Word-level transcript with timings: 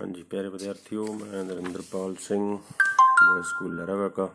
ਹਾਂਜੀ, 0.00 0.22
ਪਿਆਰੇ 0.22 0.48
ਵਿਦਿਆਰਥੀਓ, 0.48 1.06
ਮੈਂ 1.12 1.44
ਨਰਿੰਦਰਪਾਲ 1.44 2.14
ਸਿੰਘ 2.20 2.56
ਬੋਏ 2.56 3.42
ਸਕੂਲ 3.42 3.74
ਲਹਿਰਾਗਾਕਾ 3.76 4.28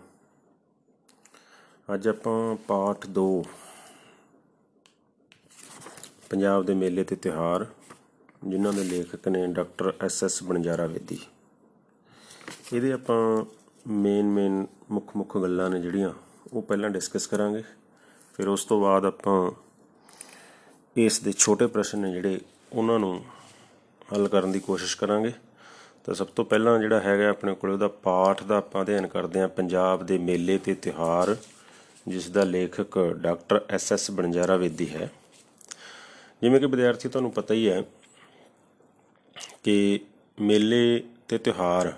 ਅੱਜ 1.93 2.07
ਆਪਾਂ 2.07 2.55
ਪਾਠ 2.55 3.07
2 3.07 3.23
ਪੰਜਾਬ 6.29 6.65
ਦੇ 6.65 6.73
ਮੇਲੇ 6.73 7.03
ਤੇ 7.03 7.15
ਤਿਉਹਾਰ, 7.15 7.65
ਜਿਨ੍ਹਾਂ 8.47 8.73
ਦੇ 8.73 8.83
ਲੇਖਕ 8.83 9.27
ਨੇ 9.27 9.45
doctor 9.47 9.93
S 10.01 10.23
S 10.23 10.43
Banjara 10.43 10.85
Vedi. 10.85 11.19
ਇਹਦੇ 12.73 12.91
ਆਪਾਂ 12.91 13.45
ਮੇਨ 13.87 14.25
ਮੇਨ 14.25 14.65
ਮੁੱਖ 14.91 15.15
ਮੁੱਖ 15.17 15.37
ਗੱਲਾਂ 15.37 15.69
ਨੇ 15.69 15.79
ਜਿਹੜੀਆਂ, 15.79 16.13
ਉਹ 16.53 16.61
ਪਹਿਲਾਂ 16.61 16.89
ਡਿਸਕਸ 16.89 17.27
ਕਰਾਂਗੇ। 17.27 17.63
ਫਿਰ 18.33 18.47
ਉਸ 18.47 18.65
ਤੋਂ 18.65 18.81
ਬਾਅਦ 18.81 19.05
ਆਪਾਂ 19.05 19.51
ਇਸ 20.97 21.19
ਦੇ 21.19 21.31
ਛੋਟੇ 21.31 21.67
ਪ੍ਰਸ਼ਨ 21.67 21.99
ਨੇ 21.99 22.11
ਜਿਹੜੇ 22.11 22.39
ਉਹਨਾਂ 22.73 22.99
ਨੂੰ 22.99 23.25
ਹੱਲ 24.13 24.27
ਕਰਨ 24.27 24.51
ਦੀ 24.51 24.59
ਕੋਸ਼ਿਸ਼ 24.59 24.97
ਕਰਾਂਗੇ। 24.97 25.33
ਤਾਂ 26.05 26.15
ਸਭ 26.15 26.27
ਤੋਂ 26.27 26.45
ਪਹਿਲਾਂ 26.45 26.79
ਜਿਹੜਾ 26.79 26.99
ਹੈਗਾ 26.99 27.29
ਆਪਣੇ 27.29 27.53
ਕੋਲ 27.55 27.71
ਉਹਦਾ 27.71 27.87
ਪਾਠ 27.87 28.43
ਦਾ 28.43 28.57
ਆਪਾਂ 28.57 28.83
ਅਧਿਐਨ 28.83 29.07
ਕਰਦੇ 29.07 29.39
ਹਾਂ 29.39 29.47
ਪੰਜਾਬ 29.47 30.05
ਦੇ 30.05 30.17
ਮੇਲੇ 30.17 30.57
ਤੇ 30.57 30.73
ਤਿਉਹਾਰ, 30.73 31.35
ਜਿਸ 32.07 32.29
ਦਾ 32.29 32.43
ਲੇਖਕ 32.43 32.99
doctor 33.17 33.61
S 33.69 33.93
S 33.93 34.11
Banjara 34.11 34.55
Vedi 34.55 34.89
ਹੈ। 34.89 35.09
ਜਿਵੇਂ 36.41 36.59
ਕਿ 36.59 36.65
ਵਿਦਿਆਰਥੀ 36.65 37.09
ਤੁਹਾਨੂੰ 37.09 37.31
ਪਤਾ 37.31 37.53
ਹੀ 37.53 37.69
ਹੈ 37.69 37.81
ਕਿ 39.63 39.99
ਮੇਲੇ 40.41 41.03
ਤੇ 41.27 41.37
ਤਿਉਹਾਰ, 41.37 41.93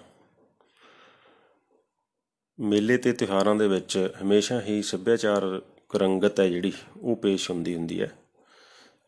ਮੇਲੇ 2.60 2.98
ਤੇ 2.98 3.14
ਤਿਉਹਾਰਾਂ 3.14 3.56
ਦੇ 3.56 3.68
ਵਿੱਚ 3.68 4.12
ਹਮੇਸ਼ਾ 4.22 4.62
ਹੀ 4.62 4.82
ਸੱਭਿਆਚਾਰਕ 4.82 5.96
ਰੰਗਤ 5.96 6.40
ਹੈ 6.40 6.48
ਜਿਹੜੀ 6.48 6.74
ਉਹ 7.02 7.16
ਪੇਸ਼ 7.16 7.52
ਹੁੰਦੀ 7.52 7.76
ਹੁੰਦੀ 7.76 8.02
ਹੈ। 8.02 8.12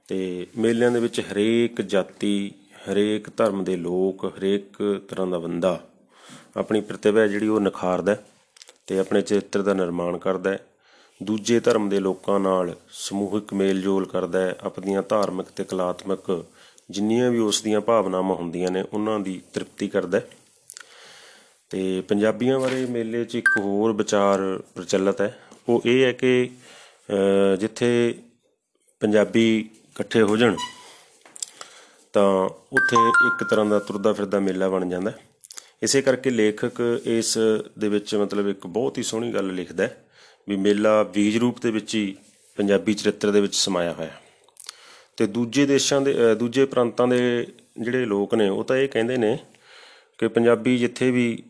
ਤੇ 0.08 0.48
ਮੇਲਿਆਂ 0.58 0.92
ਦੇ 0.92 1.00
ਵਿੱਚ 1.00 1.20
ਹਰੇਕ 1.20 1.82
ਜਾਤੀ 1.82 2.52
ਹਰੇਕ 2.80 3.30
ਧਰਮ 3.38 3.64
ਦੇ 3.64 3.76
ਲੋਕ, 3.76 4.26
ਹਰੇਕ 4.28 4.78
ਤਰ੍ਹਾਂ 5.10 5.28
ਦਾ 5.28 5.40
ਬੰਦਾ 5.40 5.80
ਆਪਣੀ 6.58 6.82
ਪ੍ਰਤਿਭਾ 6.82 7.26
ਜਿਹੜੀ 7.28 7.48
ਉਹ 7.48 7.60
ਨਿਖਾਰਦਾ 7.62 8.16
ਤੇ 8.88 9.00
ਆਪਣੇ 9.00 9.22
ਚਰਿੱਤਰ 9.22 9.62
ਦਾ 9.62 9.74
ਨਿਰਮਾਣ 9.74 10.18
ਕਰਦਾ 10.18 10.52
ਹੈ। 10.52 10.60
ਦੂਜੇ 11.22 11.60
ਧਰਮ 11.60 11.90
ਦੇ 11.90 12.00
ਲੋਕਾਂ 12.00 12.40
ਨਾਲ 12.40 12.76
ਸਮੂਹਿਕ 12.92 13.54
ਮੇਲ 13.54 13.82
ਜੋਲ 13.82 14.06
ਕਰਦਾ 14.06 14.40
ਹੈ, 14.40 14.56
ਆਪਣੀਆਂ 14.64 15.04
ਧਾਰਮਿਕ 15.10 15.48
ਤੇ 15.56 15.64
ਕਲਾਤਮਕ 15.64 16.46
ਜਿੰਨੀਆਂ 16.92 17.30
ਵੀ 17.32 17.40
ਉਸ 17.40 17.62
ਦੀਆਂ 17.62 17.82
ਭਾਵਨਾਵਾਂ 17.82 18.36
ਹੁੰਦੀਆਂ 18.36 18.72
ਨੇ, 18.72 18.84
ਉਹਨਾਂ 18.94 19.20
ਦੀ 19.20 19.42
ਤ੍ਰਿਪਤੀ 19.54 19.88
ਕਰਦਾ 19.88 20.22
ਤੇ 21.72 22.02
ਪੰਜਾਬੀਆਂ 22.02 22.60
ਬਾਰੇ 22.60 22.86
ਮੇਲੇ 22.86 23.24
'ਚ 23.26 23.36
ਇੱਕ 23.36 23.50
ਹੋਰ 23.58 23.94
ਵਿਚਾਰ 23.94 24.42
ਪ੍ਰਚਲਿਤ 24.76 25.22
ਹੈ। 25.22 25.38
ਉਹ 25.70 25.82
ਇਹ 25.86 26.04
ਹੈ 26.06 26.12
ਕਿ 26.12 26.50
ਜਿੱਥੇ 27.60 28.16
ਪੰਜਾਬੀ 29.02 29.58
ਇਕੱਠੇ 29.60 30.22
ਹੋ 30.22 30.38
ਜਾਣ 30.38 30.56
ਤਾਂ 32.14 32.50
ਉੱਥੇ 32.74 32.96
ਇੱਕ 33.28 33.44
ਤਰ੍ਹਾਂ 33.50 33.66
ਦਾ 33.66 33.80
ਤੁਰਦਾ 33.80 34.14
ਫਿਰਦਾ 34.14 34.40
ਮੇਲਾ 34.40 34.70
ਬਣ 34.70 34.90
ਜਾਂਦਾ 34.90 35.12
ਇਸੇ 35.84 36.02
ਕਰਕੇ 36.02 36.30
ਲੇਖਕ 36.30 37.02
ਇਸ 37.06 37.38
ਦੇ 37.80 37.90
ਵਿੱਚ 37.90 38.16
ਮਤਲਬ 38.16 38.48
ਇੱਕ 38.48 38.68
ਬਹੁਤ 38.68 38.98
ਹੀ 38.98 39.04
ਸੋਹਣੀ 39.04 39.34
ਗੱਲ 39.34 39.54
ਲਿਖਦਾ 39.54 39.88
ਵੀ 40.50 40.56
ਮੇਲਾ 40.58 41.04
ਬੀਜ 41.04 41.38
ਰੂਪ 41.38 41.62
ਦੇ 41.62 41.72
ਵਿੱਚ 41.72 41.96
ਹੀ 41.96 42.16
ਪੰਜਾਬੀ 42.58 42.94
ਚਰਿੱਤਰ 42.94 43.32
ਦੇ 43.32 43.42
ਵਿੱਚ 43.42 43.56
ਸਮਾਇਆ 43.56 43.94
ਹੋਇਆ 43.94 44.12
ਤੇ 45.18 45.28
ਦੂਜੇ 45.28 45.66
ਦੇਸ਼ਾਂ 45.66 46.02
ਦੇ 46.02 46.36
ਦੂਜੇ 46.36 46.66
ਪ੍ਰਾਂਤਾਂ 46.66 47.08
ਦੇ 47.08 47.48
ਜਿਹੜੇ 47.80 48.06
ਲੋਕ 48.06 48.36
ਨੇ, 48.36 48.50
ਉਹ 48.50 48.64
ਤਾਂ 48.64 48.78
ਇਹ 48.78 48.90
ਕਹਿੰਦੇ 48.90 49.18
ਨੇ 49.18 49.38
ਕਿ 50.18 50.28
ਪੰਜਾਬੀ 50.28 50.78
ਜਿੱਥੇ 50.78 51.12
ਵੀ 51.12 51.44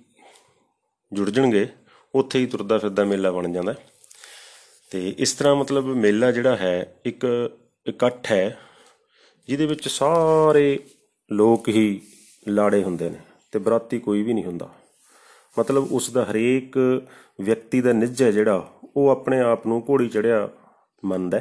ਜੁੜ 1.13 1.29
ਜਣਗੇ, 1.29 1.67
ਉੱਥੇ 2.15 2.39
ਹੀ 2.39 2.45
ਤੁਰਦਾ 2.45 2.77
ਫਿਰਦਾ 2.77 3.03
ਮੇਲਾ 3.03 3.31
ਬਣ 3.31 3.51
ਜਾਂਦਾ 3.51 3.75
ਤੇ 4.91 5.15
ਇਸ 5.17 5.33
ਤਰ੍ਹਾਂ 5.33 5.55
ਮਤਲਬ 5.55 5.85
ਮੇਲਾ 5.85 6.31
ਜਿਹੜਾ 6.31 6.55
ਹੈ, 6.55 6.95
ਇੱਕ 7.05 7.25
ਇਕੱਠ 7.87 8.31
ਹੈ 8.31 8.57
ਜਿਹਦੇ 9.47 9.65
ਵਿੱਚ 9.65 9.87
ਸਾਰੇ 9.87 10.79
ਲੋਕ 11.31 11.69
ਹੀ 11.69 12.01
ਲਾੜੇ 12.47 12.83
ਹੁੰਦੇ 12.83 13.09
ਨੇ 13.09 13.19
ਤੇ 13.51 13.59
ਬਰਾਤੀ 13.59 13.99
ਕੋਈ 13.99 14.23
ਵੀ 14.23 14.33
ਨਹੀਂ 14.33 14.45
ਹੁੰਦਾ। 14.45 14.69
ਮਤਲਬ 15.55 15.91
ਉਸ 15.91 16.09
ਦਾ 16.09 16.23
ਹਰੇਕ 16.23 16.77
ਵਿਅਕਤੀ 17.41 17.81
ਦਾ 17.81 17.93
ਨਿੱਜ 17.93 18.23
ਹੈ 18.23 18.31
ਜਿਹੜਾ, 18.31 18.69
ਉਹ 18.95 19.09
ਆਪਣੇ 19.09 19.39
ਆਪ 19.39 19.67
ਨੂੰ 19.67 19.83
ਘੋੜੀ 19.89 20.09
ਚੜਿਆ 20.09 20.49
ਮੰਨਦਾ 21.03 21.39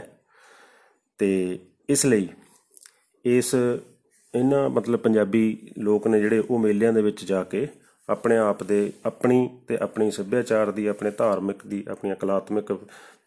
ਤੇ 1.19 1.59
ਇਸ 1.88 2.06
ਲਈ 2.06 2.28
ਇਸ 3.25 3.54
ਇਹਨਾਂ 3.54 4.69
ਮਤਲਬ 4.70 5.00
ਪੰਜਾਬੀ 5.00 5.72
ਲੋਕ 5.78 6.06
ਨੇ 6.06 6.20
ਜਿਹੜੇ 6.20 6.42
ਉਹ 6.50 6.59
ਮੇਲਿਆਂ 6.59 6.92
ਦੇ 6.92 7.03
ਵਿੱਚ 7.03 7.25
ਜਾ 7.25 7.42
ਕੇ 7.44 7.66
ਆਪਣੇ 8.09 8.36
ਆਪ 8.38 8.62
ਦੇ 8.62 8.92
ਆਪਣੀ 9.06 9.48
ਤੇ 9.69 9.76
ਆਪਣੀ 9.76 10.10
ਸੱਭਿਆਚਾਰ 10.10 10.70
ਦੀ, 10.70 10.86
ਆਪਣੇ 10.86 11.10
ਧਾਰਮਿਕ 11.10 11.66
ਦੀ, 11.66 11.84
ਆਪਣੀਆਂ 11.91 12.16
ਕਲਾਤਮਿਕ 12.16 12.72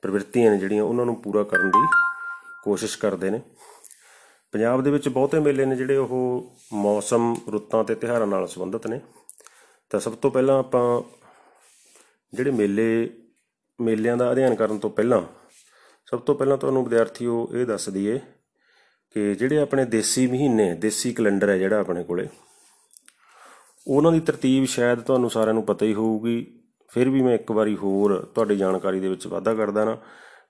ਪ੍ਰਵਿਰਤੀਆਂ 0.01 0.51
ਨੇ 0.51 0.57
ਜਿਹੜੀਆਂ 0.57 0.83
ਉਹਨਾਂ 0.83 1.05
ਨੂੰ 1.05 1.15
ਪੂਰਾ 1.21 1.43
ਕਰਨ 1.43 1.69
ਦੀ 1.69 1.85
ਕੋਸ਼ਿਸ਼ 2.63 2.97
ਕਰਦੇ 2.97 3.29
ਨੇ। 3.29 3.41
ਪੰਜਾਬ 4.53 4.83
ਦੇ 4.83 4.91
ਵਿੱਚ 4.91 5.07
ਬਹੁਤੇ 5.09 5.39
ਮੇਲੇ 5.39 5.65
ਨੇ 5.65 5.75
ਜਿਹੜੇ 5.75 5.97
ਉਹ 5.97 6.55
ਮੌਸਮ, 6.73 7.35
ਰੁੱਤਾਂ 7.51 7.83
ਤੇ 7.83 7.95
ਤਿਉਹਾਰਾਂ 7.95 8.27
ਨਾਲ 8.27 8.47
ਸੰਬੰਧਿਤ 8.47 8.87
ਨੇ। 8.87 8.99
ਤਾਂ 9.89 9.99
ਸਭ 9.99 10.13
ਤੋਂ 10.13 10.31
ਪਹਿਲਾਂ 10.31 10.59
ਆਪਾਂ 10.59 11.01
ਜਿਹੜੇ 12.33 12.51
ਮੇਲੇ, 12.51 13.09
ਮੇਲਿਆਂ 13.79 14.17
ਦਾ 14.17 14.31
ਅਧਿਐਨ 14.31 14.55
ਕਰਨ 14.55 14.77
ਤੋਂ 14.77 14.89
ਪਹਿਲਾਂ, 14.89 15.21
ਸਭ 16.07 16.19
ਤੋਂ 16.19 16.35
ਪਹਿਲਾਂ 16.35 16.57
ਤੁਹਾਨੂੰ 16.57 16.83
ਵਿਦਿਆਰਥੀਓ 16.83 17.47
ਇਹ 17.53 17.65
ਦੱਸ 17.65 17.89
ਦਈਏ 17.89 18.19
ਕਿ 19.15 19.33
ਜਿਹੜੇ 19.35 19.57
ਆਪਣੇ 19.57 19.85
ਦੇਸੀ 19.85 20.27
ਮਹੀਨੇ, 20.27 20.73
ਦੇਸੀ 20.75 21.13
ਕੈਲੰਡਰ 21.13 21.49
ਹੈ 21.49 21.57
ਜਿਹੜਾ 21.57 21.79
ਆਪਣੇ 21.79 22.03
ਕੋਲੇ, 22.03 22.27
ਉਹਨਾਂ 23.87 24.11
ਦੀ 24.11 24.19
ਤਰਤੀਬ 24.19 24.65
ਸ਼ਾਇਦ 24.65 24.99
ਤੁਹਾਨੂੰ 24.99 25.29
ਸਾਰਿਆਂ 25.29 25.53
ਨੂੰ 25.53 25.63
ਪਤਾ 25.63 25.85
ਹੀ 25.85 25.93
ਹੋਊਗੀ। 25.93 26.45
ਫਿਰ 26.89 27.09
ਵੀ 27.09 27.21
ਮੈਂ 27.21 27.33
ਇੱਕ 27.35 27.51
ਵਾਰੀ 27.51 27.75
ਹੋਰ 27.75 28.21
ਤੁਹਾਡੀ 28.35 28.57
ਜਾਣਕਾਰੀ 28.57 28.99
ਦੇ 28.99 29.07
ਵਿੱਚ 29.07 29.27
ਵਾਧਾ 29.27 29.53
ਕਰਦਾ 29.53 29.85
ਨਾ। 29.85 29.97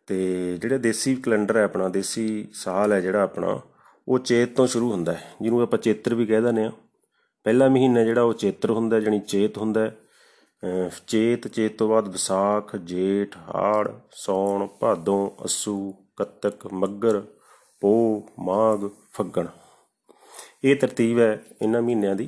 ਤੇ 0.07 0.57
ਜਿਹੜੇ 0.57 0.77
ਦੇਸੀ 0.77 1.15
ਕੈਲੰਡਰ 1.15 1.57
ਹੈ 1.57 1.63
ਆਪਣਾ, 1.63 1.89
ਦੇਸੀ 1.89 2.47
ਸਾਲ 2.53 2.93
ਹੈ 2.93 3.01
ਜਿਹੜਾ 3.01 3.23
ਆਪਣਾ 3.23 3.59
ਉਹ 4.11 4.19
ਚੇਤ 4.19 4.55
ਤੋਂ 4.55 4.65
ਸ਼ੁਰੂ 4.67 4.91
ਹੁੰਦਾ 4.91 5.13
ਹੈ, 5.13 5.33
ਜਿਹਨੂੰ 5.41 5.61
ਆਪਾਂ 5.61 5.77
ਚੇਤਰ 5.79 6.13
ਵੀ 6.15 6.25
ਕਹਿ 6.25 6.41
ਦਿੰਦੇ 6.41 6.63
ਆ 6.65 6.71
ਪਹਿਲਾ 7.45 7.67
ਮਹੀਨਾ 7.69 8.03
ਜਿਹੜਾ 8.03 8.21
ਉਹ 8.21 8.33
ਚੇਤਰ 8.33 8.71
ਹੁੰਦਾ 8.71 8.99
ਜਾਨੀ 8.99 9.19
ਚੇਤ 9.19 9.57
ਹੁੰਦਾ 9.57 9.91
ਚੇਤ 11.07 11.47
ਚੇਤ 11.47 11.77
ਤੋਂ 11.77 11.87
ਬਾਅਦ 11.89 12.07
ਵਿਸਾਖ, 12.07 12.75
ਜੇਠ, 12.75 13.37
ਹਾੜ, 13.47 13.89
ਸੌਣ, 14.15 14.67
ਭਾਦੋਂ, 14.79 15.29
ਅਸੂ, 15.45 15.93
ਕੱਤਕ, 16.17 16.67
ਮੱਗਰ 16.73 17.21
ਪੋ 17.81 17.93
ਮਾਘ, 18.47 18.89
ਫੱਗਣ। 19.13 19.47
ਇਹ 20.63 20.75
ਤਰਤੀਬ 20.75 21.19
ਹੈ 21.19 21.31
ਇਹਨਾਂ 21.61 21.81
ਮਹੀਨਿਆਂ 21.81 22.15
ਦੀ। 22.15 22.27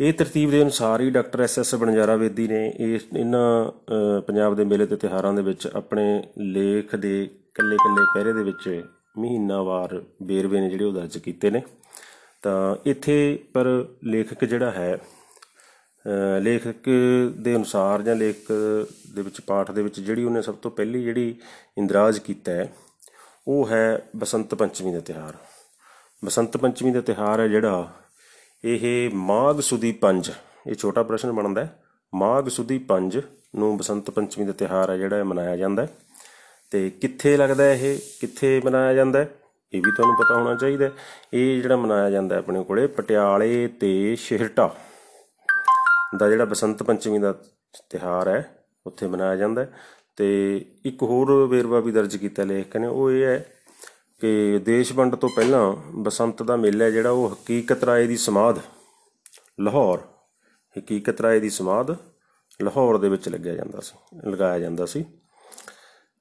ਇਹ 0.00 0.12
ਤਰਤੀਬ 0.12 0.50
ਦੇ 0.50 0.62
ਅਨੁਸਾਰ 0.62 1.00
ਹੀ 1.00 1.10
doctor 1.10 1.40
S 1.42 1.58
S 1.58 1.74
Banjara 1.74 2.16
Vedi 2.16 2.46
ਨੇ 2.48 2.66
ਇਹ 2.68 2.98
ਇਹਨਾਂ 3.16 4.22
ਪੰਜਾਬ 4.26 4.54
ਦੇ 4.56 4.64
ਮੇਲੇ 4.64 4.86
ਤੇ 4.86 4.96
ਤਿਹਾਰਾਂ 4.96 5.32
ਦੇ 5.34 5.42
ਵਿੱਚ 5.42 5.66
ਆਪਣੇ 5.66 6.22
ਲੇਖ 6.52 6.94
ਦੇ 6.96 7.28
ਕੱਲੇ 7.54 7.76
ਕੱਲੇ 7.76 8.06
ਪਹਿਰੇ 8.14 8.32
ਦੇ 8.32 8.42
ਵਿੱਚ 8.42 8.68
ਮਹੀਨਾਵਾਰ 9.14 10.02
ਵੇਰਵੇ 10.22 10.60
ਨੇ 10.60 10.70
ਜਿਹੜੇ 10.70 10.84
ਉਹ 10.84 10.92
ਦਰਜ 10.92 11.18
ਕੀਤੇ 11.18 11.50
ਨੇ। 11.50 11.62
ਤਾਂ 12.42 12.76
ਇੱਥੇ 12.86 13.38
ਪਰ 13.54 13.66
ਲੇਖਕ 14.04 14.44
ਜਿਹੜਾ 14.44 14.70
ਹੈ 14.70 14.98
ਲੇਖਕ 16.40 16.88
ਦੇ 17.36 17.54
ਅਨੁਸਾਰ 17.56 18.02
ਜਾਂ 18.02 18.14
ਲੇਖ 18.16 18.46
ਦੇ 19.14 19.22
ਵਿੱਚ, 19.22 19.40
ਪਾਠ 19.40 19.70
ਦੇ 19.70 19.82
ਵਿੱਚ 19.82 20.00
ਜਿਹੜੀ 20.00 20.24
ਉਹਨੇ 20.24 20.42
ਸਭ 20.42 20.54
ਤੋਂ 20.54 20.70
ਪਹਿਲੀ 20.70 21.02
ਜਿਹੜੀ 21.04 21.34
ਇੰਦਰਾਜ 21.78 22.18
ਕੀਤਾ 22.18 22.52
ਹੈ, 22.52 22.72
ਉਹ 23.48 23.68
ਹੈ 23.68 24.02
ਬਸੰਤ 24.16 24.54
ਪੰਚਮੀ 24.54 24.92
ਦਾ 24.92 25.00
ਤਿਹਾਰ 25.00 25.34
ਬਸੰਤ 26.22 26.56
ਪੰਚਮੀ 26.56 26.90
ਦਾ 26.92 27.00
ਤਿਹਾਰ 27.00 27.40
ਹੈ 27.40 27.48
ਜਿਹੜਾ 27.48 27.92
ਇਹ 28.64 29.10
ਮਾਘ 29.10 29.60
ਸੁਦੀ 29.60 29.92
ਪੰਜ, 29.92 30.30
ਇਹ 30.66 30.74
ਛੋਟਾ 30.74 31.02
ਪ੍ਰਸ਼ਨ 31.02 31.32
ਬਣਦਾ 31.32 31.64
ਹੈ। 31.64 31.82
ਮਾਘ 32.12 32.48
ਸੁਦੀ 32.48 32.78
ਪੰਜ 32.78 33.18
ਨੂੰ 33.56 33.76
ਬਸੰਤ 33.76 34.10
ਪੰਚਮੀ 34.10 34.44
ਦਾ 34.44 34.52
ਤਿਹਾਰ 34.52 34.90
ਹੈ 34.90 34.96
ਜਿਹੜਾ 34.96 35.24
ਮਨਾਇਆ 35.24 35.56
ਜਾਂਦਾ 35.56 35.82
ਹੈ। 35.82 35.88
ਤੇ 36.70 36.88
ਕਿੱਥੇ 36.90 37.36
ਲੱਗਦਾ 37.36 37.72
ਇਹ? 37.72 37.98
ਕਿੱਥੇ 38.20 38.60
ਮਨਾਇਆ 38.64 38.94
ਜਾਂਦਾ? 38.94 39.20
ਇਹ 39.72 39.82
ਵੀ 39.82 39.90
ਤੁਹਾਨੂੰ 39.92 40.16
ਪਤਾ 40.16 40.34
ਹੋਣਾ 40.34 40.54
ਚਾਹੀਦਾ 40.54 40.90
ਇਹ 41.34 41.60
ਜਿਹੜਾ 41.62 41.76
ਮਨਾਇਆ 41.76 42.10
ਜਾਂਦਾ 42.10 42.38
ਆਪਣੇ 42.38 42.62
ਕੋਲੇ, 42.64 42.86
ਪਟਿਆਲੇ 42.86 43.68
ਤੇ 43.80 44.16
ਸ਼ਿਹਰਟਾ 44.16 44.74
ਦਾ 46.18 46.28
ਜਿਹੜਾ 46.28 46.44
ਬਸੰਤ 46.44 46.82
ਪੰਚਮੀ 46.82 47.18
ਦਾ 47.18 47.32
ਤਿਹਾਰ 47.90 48.28
ਹੈ, 48.28 48.64
ਉੱਥੇ 48.86 49.06
ਮਨਾਇਆ 49.06 49.36
ਜਾਂਦਾ 49.36 49.66
ਤੇ 50.16 50.28
ਇੱਕ 50.84 51.02
ਹੋਰ 51.02 51.32
ਵੇਰਵਾ 51.46 51.80
ਵੀ 51.80 51.92
ਦਰਜ 51.92 52.16
ਕੀਤਾ 52.16 52.44
ਲੇਖਕ 52.44 52.76
ਨੇ, 52.76 52.86
ਉਹ 52.86 53.10
ਇਹ 53.10 53.24
ਹੈ 53.24 53.38
ਕਿ 54.20 54.58
ਦੇਸ਼ 54.58 54.92
ਵੰਡ 54.92 55.14
ਤੋਂ 55.14 55.28
ਪਹਿਲਾਂ 55.28 55.72
ਬਸੰਤ 55.94 56.42
ਦਾ 56.42 56.56
ਮੇਲਾ 56.56 56.90
ਜਿਹੜਾ, 56.90 57.10
ਉਹ 57.10 57.28
ਹਕੀਕਤ 57.28 57.84
ਰਾਏ 57.84 58.06
ਦੀ 58.06 58.16
ਸਮਾਧ, 58.16 58.58
ਲਾਹੌਰ, 59.60 60.00
ਹਕੀਕਤ 60.76 61.20
ਰਾਏ 61.20 61.40
ਦੀ 61.40 61.50
ਸਮਾਧ 61.50 61.90
ਲਾਹੌਰ 62.60 62.98
ਦੇ 62.98 63.08
ਵਿੱਚ 63.08 63.28
ਲੱਗਿਆ 63.28 63.54
ਜਾਂਦਾ 63.54 63.80
ਸੀ, 63.80 64.20
ਲਗਾਇਆ 64.30 64.58
ਜਾਂਦਾ 64.58 64.86
ਸੀ। 64.86 65.04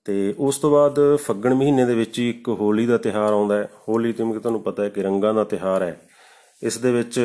ਤੇ 0.09 0.33
ਉਸ 0.39 0.57
ਤੋਂ 0.57 0.69
ਬਾਅਦ 0.71 0.99
ਫੱਗਣ 1.23 1.53
ਮਹੀਨੇ 1.53 1.85
ਦੇ 1.85 1.95
ਵਿੱਚ 1.95 2.17
ਇੱਕ 2.19 2.47
ਹੋਲੀ 2.59 2.85
ਦਾ 2.85 2.97
ਤਿਹਾਰ 2.97 3.33
ਆਉਂਦਾ 3.33 3.57
ਹੈ। 3.57 3.67
ਹੋਲੀ 3.87 4.11
ਤੇ 4.13 4.23
ਤੁਹਾਨੂੰ 4.39 4.61
ਪਤਾ 4.63 4.83
ਹੈ 4.83 4.89
ਕਿ 4.89 5.01
ਰੰਗਾਂ 5.03 5.33
ਦਾ 5.33 5.43
ਤਿਹਾਰ 5.43 5.81
ਹੈ। 5.81 5.99
ਇਸ 6.61 6.77
ਦੇ 6.77 6.91
ਵਿੱਚ 6.91 7.19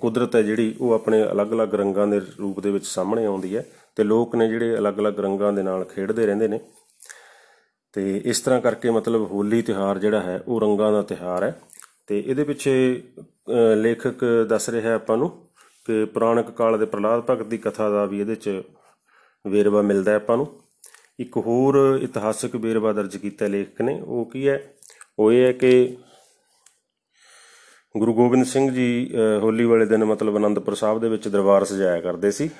ਕੁਦਰਤ 0.00 0.36
ਹੈ 0.36 0.42
ਜਿਹੜੀ, 0.42 0.74
ਉਹ 0.80 0.92
ਆਪਣੇ 0.92 1.22
ਅਲੱਗ-ਅਲੱਗ 1.22 1.74
ਰੰਗਾਂ 1.74 2.06
ਦੇ 2.06 2.20
ਰੂਪ 2.38 2.60
ਦੇ 2.60 2.70
ਵਿੱਚ 2.70 2.86
ਸਾਹਮਣੇ 2.86 3.24
ਆਉਂਦੀ 3.26 3.56
ਹੈ 3.56 3.64
ਤੇ 3.96 4.04
ਲੋਕ 4.04 4.36
ਨੇ 4.36 4.48
ਜਿਹੜੇ 4.48 4.78
ਅਲੱਗ-ਅਲੱਗ 4.78 5.20
ਰੰਗਾਂ 5.20 5.52
ਦੇ 5.52 5.62
ਨਾਲ 5.62 5.84
ਖੇਡਦੇ 5.84 6.26
ਰਹਿੰਦੇ 6.26 6.48
ਨੇ। 6.48 6.60
ਤੇ 7.94 8.16
ਇਸ 8.24 8.40
ਤਰ੍ਹਾਂ 8.40 8.60
ਕਰਕੇ 8.60 8.90
ਮਤਲਬ 8.90 9.26
ਹੋਲੀ 9.32 9.62
ਤਿਹਾਰ 9.62 9.98
ਜਿਹੜਾ 9.98 10.20
ਹੈ, 10.20 10.40
ਉਹ 10.48 10.60
ਰੰਗਾਂ 10.60 10.90
ਦਾ 10.92 11.02
ਤਿਹਾਰ 11.02 11.42
ਹੈ। 11.42 11.60
ਤੇ 12.06 12.22
ਇਹਦੇ 12.26 12.44
ਪਿੱਛੇ 12.44 13.02
ਲੇਖਕ 13.76 14.24
ਦੱਸ 14.48 14.68
ਰਿਹਾ 14.70 14.94
ਆਪਾਂ 14.94 15.16
ਨੂੰ 15.16 15.30
ਕਿ 15.86 16.04
ਪੁਰਾਣਕ 16.04 16.50
ਕਾਲ 16.50 16.78
ਦੇ 16.78 16.86
ਪ੍ਰਲਾਦ 16.86 17.24
ਭਗਤ 17.30 17.46
ਦੀ 17.46 17.58
ਕਥਾ 17.58 17.90
ਦਾ 17.90 18.04
ਵੀ 18.04 18.20
ਇਹਦੇ 18.20 18.34
'ਚ 18.34 18.62
ਵੇਰਵਾ 19.44 19.82
ਮਿਲਦਾ 19.82 20.16
ਆਪਾਂ 20.16 20.36
ਨੂੰ। 20.36 20.46
ਇੱਕ 21.22 21.36
ਹੋਰ 21.36 21.98
ਇਤਿਹਾਸਕ 22.02 22.56
ਵੇਰਵਾ 22.56 22.92
ਦਰਜ 22.92 23.16
ਕੀਤਾ 23.16 23.46
ਲੇਖਕ 23.46 23.82
ਨੇ 23.82 24.00
ਉਹ 24.00 24.30
ਕੀ 24.30 24.48
ਹੈ? 24.48 24.74
ਉਹ 25.18 25.32
ਇਹ 25.32 25.46
ਹੈ 25.46 25.52
ਕਿ 25.52 25.96
ਗੁਰੂ 27.96 28.14
ਗੋਬਿੰਦ 28.14 28.44
ਸਿੰਘ 28.46 28.70
ਜੀ 28.70 29.10
ਅ, 29.14 29.38
ਹੋਲੀ 29.38 29.64
ਵਾਲੇ 29.64 29.86
ਦਿਨ 29.86 30.04
ਮਤਲਬ 30.04 30.36
ਅਨੰਦਪੁਰ 30.36 30.74
ਸਾਹਿਬ 30.74 31.00
ਦੇ 31.00 31.08
ਵਿੱਚ 31.08 31.28
ਦਰਬਾਰ 31.28 31.64
ਸਜਾਇਆ 31.64 32.00
ਕਰਦੇ 32.00 32.30
ਸੀ 32.30 32.50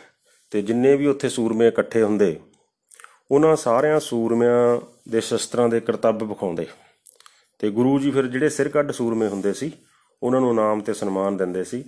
ਤੇ 0.51 0.63
ਜਿੰਨੇ 0.63 0.97
ਵੀ 0.97 1.07
ਉੱਥੇ 1.07 1.29
ਸੂਰਮੇ 1.29 1.69
ਇਕੱਠੇ 1.69 2.03
ਹੁੰਦੇ 2.03 2.37
ਉਹਨਾਂ 3.31 3.57
ਸਾਰਿਆਂ 3.57 4.01
ਸੂਰਮਿਆਂ 4.01 4.81
ਦੇ 5.09 5.21
ਸ਼ਸਤਰਾਂ 5.21 5.69
ਦੇ 5.69 5.81
ਕਰਤੱਵ 5.81 6.25
ਵਿਖਾਉਂਦੇ। 6.29 6.67
ਤੇ 7.59 7.71
ਗੁਰੂ 7.71 7.99
ਜੀ 7.99 8.11
ਫਿਰ 8.11 8.27
ਜਿਹੜੇ 8.27 8.49
ਸਿਰ 8.49 8.69
ਕੱਢ 8.69 8.91
ਸੂਰਮੇ 8.91 9.29
ਹੁੰਦੇ 9.29 9.53
ਸੀ 9.53 9.73
ਉਹਨਾਂ 10.23 10.41
ਨੂੰ 10.41 10.51
ਇਨਾਮ 10.51 10.81
ਤੇ 10.81 10.95
ਸਨਮਾਨ 10.95 11.37
ਦਿੰਦੇ 11.37 11.65
ਸੀ। 11.65 11.85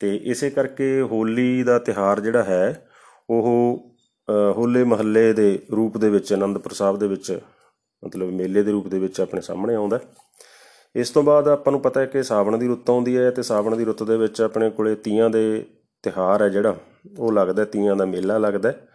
ਤੇ 0.00 0.16
ਇਸੇ 0.16 0.50
ਕਰਕੇ 0.50 1.00
ਹੋਲੀ 1.00 1.62
ਦਾ 1.62 1.78
ਤਿਹਾਰ 1.78 2.20
ਜਿਹੜਾ 2.20 2.42
ਹੈ 2.42 2.88
ਉਹ 3.30 3.46
ਅ, 3.86 3.95
ਹੋਲੇ 4.28 4.84
ਮਹੱਲੇ 4.84 5.32
ਦੇ 5.32 5.58
ਰੂਪ 5.72 5.98
ਦੇ 5.98 6.10
ਵਿੱਚ 6.10 6.34
ਅਨੰਦਪੁਰ 6.34 6.72
ਸਾਹਿਬ 6.72 6.98
ਦੇ 6.98 7.06
ਵਿੱਚ 7.08 7.40
ਮਤਲਬ 8.04 8.30
ਮੇਲੇ 8.30 8.62
ਦੇ 8.62 8.72
ਰੂਪ 8.72 8.88
ਦੇ 8.88 8.98
ਵਿੱਚ 8.98 9.20
ਆਪਣੇ 9.20 9.40
ਸਾਹਮਣੇ 9.40 9.74
ਆਉਂਦਾ 9.74 9.96
ਹੈ। 9.96 10.02
ਇਸ 10.94 11.10
ਤੋਂ 11.10 11.22
ਬਾਅਦ 11.22 11.48
ਆਪਾਂ 11.48 11.72
ਨੂੰ 11.72 11.80
ਪਤਾ 11.80 12.00
ਹੈ 12.00 12.06
ਕਿ 12.06 12.22
ਸਾਵਣ 12.22 12.56
ਦੀ 12.58 12.66
ਰੁੱਤ 12.66 12.90
ਆਉਂਦੀ 12.90 13.16
ਹੈ 13.16 13.30
ਤੇ 13.30 13.42
ਸਾਵਣ 13.42 13.76
ਦੀ 13.76 13.84
ਰੁੱਤ 13.84 14.02
ਦੇ 14.02 14.16
ਵਿੱਚ 14.16 14.40
ਆਪਣੇ 14.42 14.70
ਕੋਲੇ 14.70 14.94
ਤੀਆਂ 14.94 15.30
ਦੇ 15.30 15.64
ਤਿਹਾਰ 16.02 16.42
ਹੈ 16.42 16.48
ਜਿਹੜਾ 16.48 16.76
ਉਹ 17.18 17.32
ਲੱਗਦਾ 17.32 17.62
ਹੈ, 17.62 17.66
ਤੀਆਂ 17.66 17.96
ਦਾ 17.96 18.04
ਮੇਲਾ 18.04 18.38
ਲੱਗਦਾ 18.38 18.68
ਹੈ 18.68 18.86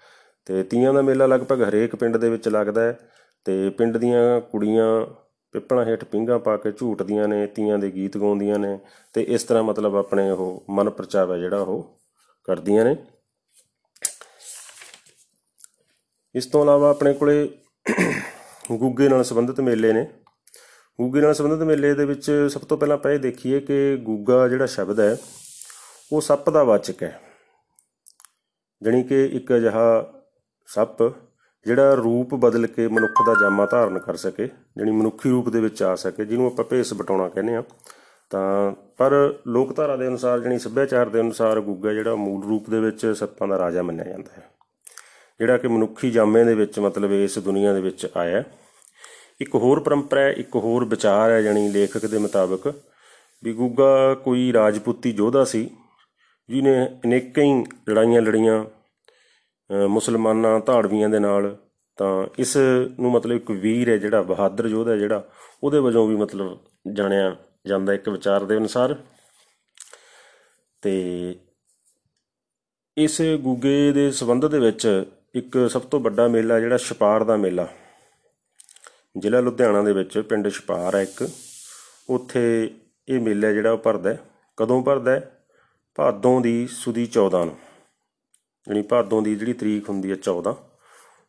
ਤੇ 0.45 0.63
ਤੀਆਂ 0.63 0.93
ਦਾ 0.93 1.01
ਮੇਲਾ 1.01 1.25
ਲਗਭਗ 1.25 1.61
ਹਰੇਕ 1.69 1.95
ਪਿੰਡ 1.95 2.17
ਦੇ 2.17 2.29
ਵਿੱਚ 2.29 2.47
ਲੱਗਦਾ 2.47 2.81
ਹੈ 2.81 2.99
ਤੇ 3.45 3.69
ਪਿੰਡ 3.69 3.97
ਦੀਆਂ 3.97 4.41
ਕੁੜੀਆਂ 4.41 5.05
ਪਿੱਪਲਾਂ 5.51 5.85
ਹੇਠ 5.85 6.03
ਪਿੰਗਾ 6.03 6.37
ਪਾ 6.37 6.57
ਕੇ 6.57 6.71
ਝੂਟਦੀਆਂ 6.71 7.27
ਨੇ 7.27 7.45
ਤੀਆਂ 7.47 7.77
ਦੇ 7.77 7.91
ਗੀਤ 7.91 8.17
ਗਾਉਂਦੀਆਂ 8.17 8.59
ਨੇ 8.59 8.79
ਤੇ 9.13 9.21
ਇਸ 9.21 9.43
ਤਰ੍ਹਾਂ 9.43 9.63
ਮਤਲਬ 9.63 9.95
ਆਪਣੇ 9.95 10.29
ਉਹ 10.31 10.65
ਮਨ 10.69 10.89
ਪਰਚਾਵਾ 10.89 11.37
ਜਿਹੜਾ 11.37 11.57
ਉਹ 11.57 12.01
ਕਰਦੀਆਂ 12.43 12.85
ਨੇ 12.85 12.95
ਇਸ 16.35 16.45
ਤੋਂ 16.45 16.61
ਇਲਾਵਾ 16.63 16.89
ਆਪਣੇ 16.89 17.13
ਕੋਲੇ 17.13 17.49
ਗੁੱਗੇ 18.71 19.07
ਨਾਲ 19.09 19.23
ਸੰਬੰਧਿਤ 19.23 19.59
ਮੇਲੇ 19.61 19.91
ਨੇ। 19.93 20.05
ਗੁੱਗੇ 20.99 21.21
ਨਾਲ 21.21 21.33
ਸੰਬੰਧਿਤ 21.33 21.67
ਮੇਲੇ 21.67 21.93
ਦੇ 21.93 22.05
ਵਿੱਚ 22.05 22.31
ਸਭ 22.51 22.61
ਤੋਂ 22.61 22.77
ਪਹਿਲਾਂ 22.77 22.97
ਆਪਾਂ 22.97 23.11
ਇਹ 23.11 23.19
ਦੇਖੀਏ 23.19 23.59
ਕਿ 23.59 23.97
ਗੁੱਗਾ 23.97 24.47
ਜਿਹੜਾ 24.47 24.65
ਸ਼ਬਦ 24.65 24.99
ਹੈ, 24.99 25.17
ਉਹ 26.11 26.21
ਸੱਪ 26.21 26.49
ਦਾ 26.49 26.63
ਵਾਚਕ 26.63 27.03
ਹੈ। 27.03 27.19
ਜਾਣੀ 28.81 29.03
ਕਿ 29.03 29.25
ਇੱਕ 29.27 29.53
ਅਜਿਹਾ 29.55 30.13
ਸੱਪ 30.69 31.03
ਜਿਹੜਾ 31.65 31.93
ਰੂਪ 31.93 32.35
ਬਦਲ 32.35 32.67
ਕੇ 32.67 32.87
ਮਨੁੱਖ 32.87 33.21
ਦਾ 33.27 33.33
ਜਾਮਾ 33.41 33.65
ਧਾਰਨ 33.65 33.99
ਕਰ 33.99 34.15
ਸਕੇ, 34.15 34.47
ਜਾਣੀ 34.77 34.91
ਮਨੁੱਖੀ 34.91 35.29
ਰੂਪ 35.29 35.49
ਦੇ 35.49 35.59
ਵਿੱਚ 35.59 35.83
ਆ 35.83 35.95
ਸਕੇ, 35.95 36.25
ਜਿਹਨੂੰ 36.25 36.47
ਆਪਾਂ 36.47 36.65
ਭੇਸ 36.65 36.93
ਬਟਾਉਣਾ 36.93 37.27
ਕਹਿੰਦੇ 37.29 37.55
ਆ 37.55 37.63
ਤਾਂ 38.31 38.71
ਪਰ 38.97 39.11
ਲੋਕਧਾਰਾ 39.47 39.95
ਦੇ 39.95 40.07
ਅਨੁਸਾਰ, 40.07 40.39
ਜਾਣੀ 40.39 40.59
ਸੱਭਿਆਚਾਰ 40.59 41.09
ਦੇ 41.09 41.19
ਅਨੁਸਾਰ 41.21 41.61
ਗੁੱਗਾ 41.61 41.93
ਜਿਹੜਾ 41.93 42.15
ਮੂਲ 42.15 42.43
ਰੂਪ 42.43 42.69
ਦੇ 42.69 42.79
ਵਿੱਚ 42.79 43.05
ਸੱਪਾਂ 43.17 43.47
ਦਾ 43.47 43.57
ਰਾਜਾ 43.57 43.81
ਮੰਨਿਆ 43.81 44.05
ਜਾਂਦਾ 44.05 44.31
ਹੈ। 44.37 44.49
ਜਿਹੜਾ 45.41 45.57
ਕਿ 45.57 45.67
ਮਨੁੱਖੀ 45.67 46.11
ਜਾਮੇ 46.11 46.43
ਦੇ 46.43 46.53
ਵਿੱਚ 46.53 46.79
ਮਤਲਬ 46.79 47.11
ਇਸ 47.11 47.39
ਦੁਨੀਆ 47.39 47.73
ਦੇ 47.73 47.81
ਵਿੱਚ 47.81 48.07
ਆਇਆ 48.17 48.37
ਹੈ। 48.37 48.43
ਇੱਕ 49.41 49.55
ਹੋਰ 49.55 49.79
ਪਰੰਪਰਾ 49.79 50.21
ਹੈ 50.21 50.31
ਇੱਕ 50.31 50.55
ਹੋਰ 50.55 50.85
ਵਿਚਾਰ 50.85 51.31
ਹੈ 51.31 51.41
ਜਾਣੀ 51.41 51.69
ਲੇਖਕ 51.69 52.05
ਦੇ 52.05 52.17
ਮੁਤਾਬਕ 52.17 52.67
ਵੀ 53.43 53.53
ਗੁੱਗਾ 53.53 54.13
ਕੋਈ 54.13 54.53
ਰਾਜਪੂਤੀ 54.53 55.09
ਯੋਧਾ 55.11 55.43
ਸੀ 55.43 55.69
ਜਿਹਨੇ 56.49 56.85
ਅਨੇਕਾਂ 57.05 57.43
ਹੀ 57.43 57.65
ਲੜਾਈਆਂ 57.89 58.21
ਲੜੀਆਂ 58.21 58.63
ਅ, 58.63 59.87
ਮੁਸਲਮਾਨਾਂ 59.87 60.59
ਧਾੜਵੀਆਂ 60.59 61.09
ਦੇ 61.09 61.19
ਨਾਲ 61.19 61.55
ਤਾਂ 61.97 62.27
ਇਸ 62.39 62.57
ਨੂੰ 62.99 63.11
ਮਤਲਬ 63.11 63.35
ਇੱਕ 63.35 63.51
ਵੀਰ 63.51 63.89
ਹੈ 63.89 63.97
ਜਿਹੜਾ 63.97 64.21
ਬਹਾਦਰ 64.21 64.65
ਯੋਧਾ 64.65 64.95
ਜਿਹੜਾ 64.95 65.29
ਉਹਦੇ 65.63 65.79
ਵਜੋਂ 65.79 66.07
ਵੀ 66.07 66.15
ਮਤਲਬ 66.15 66.57
ਜਾਣਿਆ 66.93 67.35
ਜਾਂਦਾ 67.67 67.93
ਇੱਕ 67.93 68.09
ਵਿਚਾਰ 68.09 68.43
ਦੇ 68.43 68.57
ਅਨੁਸਾਰ 68.57 68.95
ਤੇ 70.81 70.93
ਇਸ 72.97 73.21
ਗੁੱਗੇ 73.21 73.91
ਦੇ 73.91 74.11
ਸੰਬੰਧ 74.11 74.45
ਦੇ 74.45 74.59
ਵਿੱਚ 74.59 75.05
ਇੱਕ 75.35 75.69
ਸਭ 75.69 75.81
ਤੋਂ 75.81 75.99
ਵੱਡਾ 75.99 76.27
ਮੇਲਾ 76.27 76.59
ਜਿਹੜਾ 76.59 76.77
ਛਪਾਰ 76.77 77.23
ਦਾ 77.23 77.35
ਮੇਲਾ 77.37 77.67
ਜ਼ਿਲ੍ਹਾ 79.17 79.39
ਲੁਧਿਆਣਾ 79.41 79.81
ਦੇ 79.81 79.93
ਵਿੱਚ 79.93 80.17
ਪਿੰਡ 80.19 80.49
ਛਪਾਰ 80.49 80.95
ਹੈ 80.95 81.01
ਇੱਕ 81.01 81.29
ਉੱਥੇ 82.09 82.41
ਇਹ 83.07 83.19
ਮੇਲਾ 83.19 83.51
ਜਿਹੜਾ 83.51 83.71
ਉਹ 83.71 83.77
ਭਰਦਾ 83.77 84.09
ਹੈ। 84.09 84.19
ਕਦੋਂ 84.57 84.83
ਭਰਦਾ 84.83 85.11
ਹੈ? 85.11 85.31
ਭਾਦੋਂ 85.95 86.41
ਦੀ 86.41 86.67
ਸੁਦੀ 86.67 87.07
14 87.17 87.45
ਨੂੰ 87.45 87.55
ਯਾਨੀ 88.67 88.81
ਭਾਦੋਂ 88.81 89.21
ਦੀ 89.21 89.35
ਜਿਹੜੀ 89.35 89.53
ਤਰੀਕ 89.53 89.89
ਹੁੰਦੀ 89.89 90.11
ਹੈ 90.11 90.15
14 90.29 90.53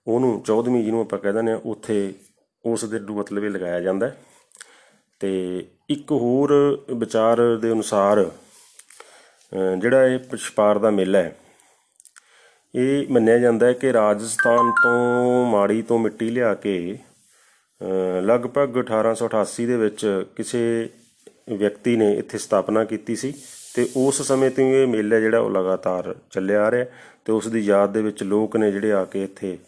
ਉਹਨੂੰ 0.06 0.43
14ਵੀਂ 0.50 0.82
ਜਿਹਨੂੰ 0.84 1.00
ਆਪਾਂ 1.00 1.19
ਕਹਿ 1.19 1.32
ਦਿੰਦੇ 1.32 1.52
ਆ 1.52 1.60
ਉੱਥੇ 1.64 2.14
ਉਸ 2.64 2.84
ਦੇ 2.84 2.99
ਨੂੰ 2.99 3.16
ਮਤਲਬ 3.16 3.44
ਇਹ 3.44 3.50
ਲਗਾਇਆ 3.50 3.81
ਜਾਂਦਾ 3.81 4.08
ਹੈ। 4.08 4.16
ਤੇ 5.20 5.31
ਇੱਕ 5.90 6.12
ਹੋਰ 6.12 6.52
ਵਿਚਾਰ 6.90 7.56
ਦੇ 7.56 7.72
ਅਨੁਸਾਰ 7.72 8.22
ਅ, 8.25 9.76
ਜਿਹੜਾ 9.78 10.06
ਇਹ 10.06 10.37
ਛਪਾਰ 10.37 10.78
ਦਾ 10.78 10.90
ਮੇਲਾ 10.90 11.19
ਹੈ 11.22 11.37
ਇਹ 12.74 13.06
ਮੰਨਿਆ 13.10 13.38
ਜਾਂਦਾ 13.38 13.66
ਹੈ 13.66 13.72
ਕਿ 13.72 13.92
ਰਾਜਸਥਾਨ 13.92 14.70
ਤੋਂ 14.82 15.46
ਮਾੜੀ 15.46 15.82
ਤੋਂ 15.82 15.98
ਮਿੱਟੀ 15.98 16.30
ਲਿਆ 16.30 16.54
ਕੇ 16.54 16.98
ਅ, 17.80 18.20
ਲਗਭਗ 18.22 18.78
1888 18.78 19.66
ਦੇ 19.66 19.76
ਵਿੱਚ 19.76 20.24
ਕਿਸੇ 20.36 20.88
ਵਿਅਕਤੀ 21.52 21.96
ਨੇ 21.96 22.12
ਇੱਥੇ 22.12 22.38
ਸਥਾਪਨਾ 22.38 22.84
ਕੀਤੀ 22.84 23.16
ਸੀ 23.16 23.34
ਤੇ 23.74 23.88
ਉਸ 23.96 24.22
ਸਮੇਂ 24.22 24.50
ਤੋਂ 24.50 24.64
ਹੀ 24.64 24.70
ਇਹ 24.70 24.86
ਮੇਲਾ 24.86 25.20
ਜਿਹੜਾ 25.20 25.38
ਉਹ 25.38 25.50
ਲਗਾਤਾਰ 25.50 26.14
ਚੱਲਿਆ 26.30 26.64
ਆ 26.64 26.70
ਰਿਹਾ 26.70 26.84
ਤੇ 27.24 27.32
ਉਸ 27.32 27.48
ਦੀ 27.48 27.60
ਯਾਦ 27.60 27.92
ਦੇ 27.92 28.02
ਵਿੱਚ 28.02 28.22
ਲੋਕ 28.22 28.56
ਨੇ 28.56 28.72
ਜਿਹੜੇ 28.72 28.92
ਆ 28.92 29.04
ਕੇ 29.04 29.25
ਇੱਥੇ 29.25 29.58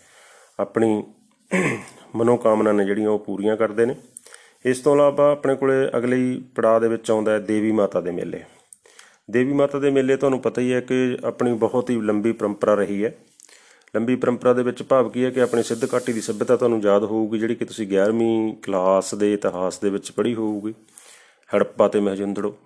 ਆਪਣੀ 0.61 1.03
ਮਨੋਕਾਮਨਾ 2.17 2.73
ਨੇ 2.73 2.85
ਜਿਹੜੀਆਂ 2.85 3.11
ਉਹ 3.11 3.19
ਪੂਰੀਆਂ 3.19 3.57
ਕਰਦੇ 3.57 3.87
ਨੇ। 3.87 3.95
ਇਸ 4.65 4.81
ਤੋਂ 4.81 4.95
ਇਲਾਵਾ 4.95 5.33
ਆਪਣੇ 5.33 5.55
ਕੋਲੇ 5.55 5.75
ਅਗਲੇ 5.97 6.17
ਹੀ 6.17 6.45
ਪੜਾਅ 6.57 6.81
ਦੇ 6.81 6.89
ਵਿੱਚ 6.89 7.11
ਆਉਂਦਾ 7.11 7.33
ਹੈ 7.33 7.39
ਦੇਵੀ 7.39 7.73
ਮਾਤਾ 7.73 8.01
ਦੇ 8.01 8.11
ਮੇਲੇ। 8.11 8.43
ਦੇਵੀ 9.31 9.53
ਮਾਤਾ 9.53 9.79
ਦੇ 9.79 9.91
ਮੇਲੇ 9.91 10.17
ਤੁਹਾਨੂੰ 10.17 10.41
ਪਤਾ 10.41 10.63
ਹੀ 10.63 10.73
ਹੈ 10.73 10.81
ਕਿ 10.81 11.19
ਆਪਣੀ 11.25 11.53
ਬਹੁਤ 11.53 11.91
ਹੀ 11.91 12.01
ਲੰਬੀ 12.01 12.33
ਪਰੰਪਰਾ 12.33 12.75
ਰਹੀ 12.75 13.05
ਹੈ। 13.05 13.15
ਲੰਬੀ 13.97 14.17
ਪਰੰਪਰਾ 14.17 14.53
ਦੇ 14.53 14.63
ਵਿੱਚ 14.63 14.83
ਭਾਵ 14.83 15.09
ਕੀ 15.09 15.25
ਹੈ 15.25 15.31
ਕਿ 15.31 15.41
ਆਪਣੀ 15.41 15.63
ਸਿੱਧ 15.63 15.85
ਘਾਟੀ 15.95 16.13
ਦੀ 16.13 16.21
ਸਭਿਅਤਾ 16.21 16.57
ਤੁਹਾਨੂੰ 16.57 16.81
ਯਾਦ 16.83 17.05
ਹੋਊਗੀ 17.05 17.39
ਜਿਹੜੀ 17.39 17.55
ਕਿ 17.55 17.65
ਤੁਸੀਂ 17.65 17.87
11ਵੀਂ 17.89 18.55
ਕਲਾਸ 18.55 19.15
ਦੇ 19.15 19.33
ਇਤਿਹਾਸ 19.35 19.79
ਦੇ 19.79 19.91
ਵਿੱਚ 19.91 20.11
ਪੜ੍ਹੀ 20.11 20.35
ਹੋਊਗੀ। 20.35 20.75
ਹੜੱਪਾ 21.57 21.89
ਤੇ 21.89 22.01
ਮਹਜੁੰਦੜੋ 22.01 22.57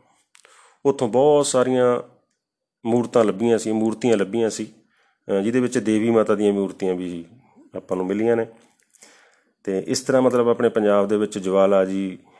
ਉੱਥੋਂ 0.85 1.09
ਬਹੁਤ 1.09 1.47
ਸਾਰੀਆਂ 1.47 2.01
ਮੂਰਤਾਂ 2.87 3.25
ਲੱਭੀਆਂ 3.25 3.59
ਸੀ 3.59 3.73
ਮੂਰਤੀਆਂ 3.73 4.17
ਲੱਭੀਆਂ 4.17 4.51
ਸੀ 4.51 4.67
ਅ, 5.29 5.41
ਜਿਹਦੇ 5.41 5.61
ਵਿੱਚ 5.61 5.79
ਦੇਵੀ 5.79 6.11
ਮਾਤਾ 6.11 6.35
ਦੀਆਂ 6.35 6.53
ਮੂਰਤੀਆਂ 6.53 6.95
ਵੀ 6.95 7.25
ਆਪਾਂ 7.77 7.97
ਨੂੰ 7.97 8.07
ਮਿਲੀਆਂ 8.07 8.37
ਨੇ। 8.37 8.47
ਤੇ 9.65 9.85
ਇਸ 9.87 10.01
ਤਰ੍ਹਾਂ 10.01 10.23
ਮਤਲਬ 10.23 10.49
ਆਪਣੇ 10.49 10.69
ਪੰਜਾਬ 10.69 11.09
ਦੇ 11.09 11.17
ਵਿੱਚ 11.17 11.39
ਜਵਾਲਾ 11.39 11.85
ਜੀ 11.85 12.19
ਅ, 12.23 12.38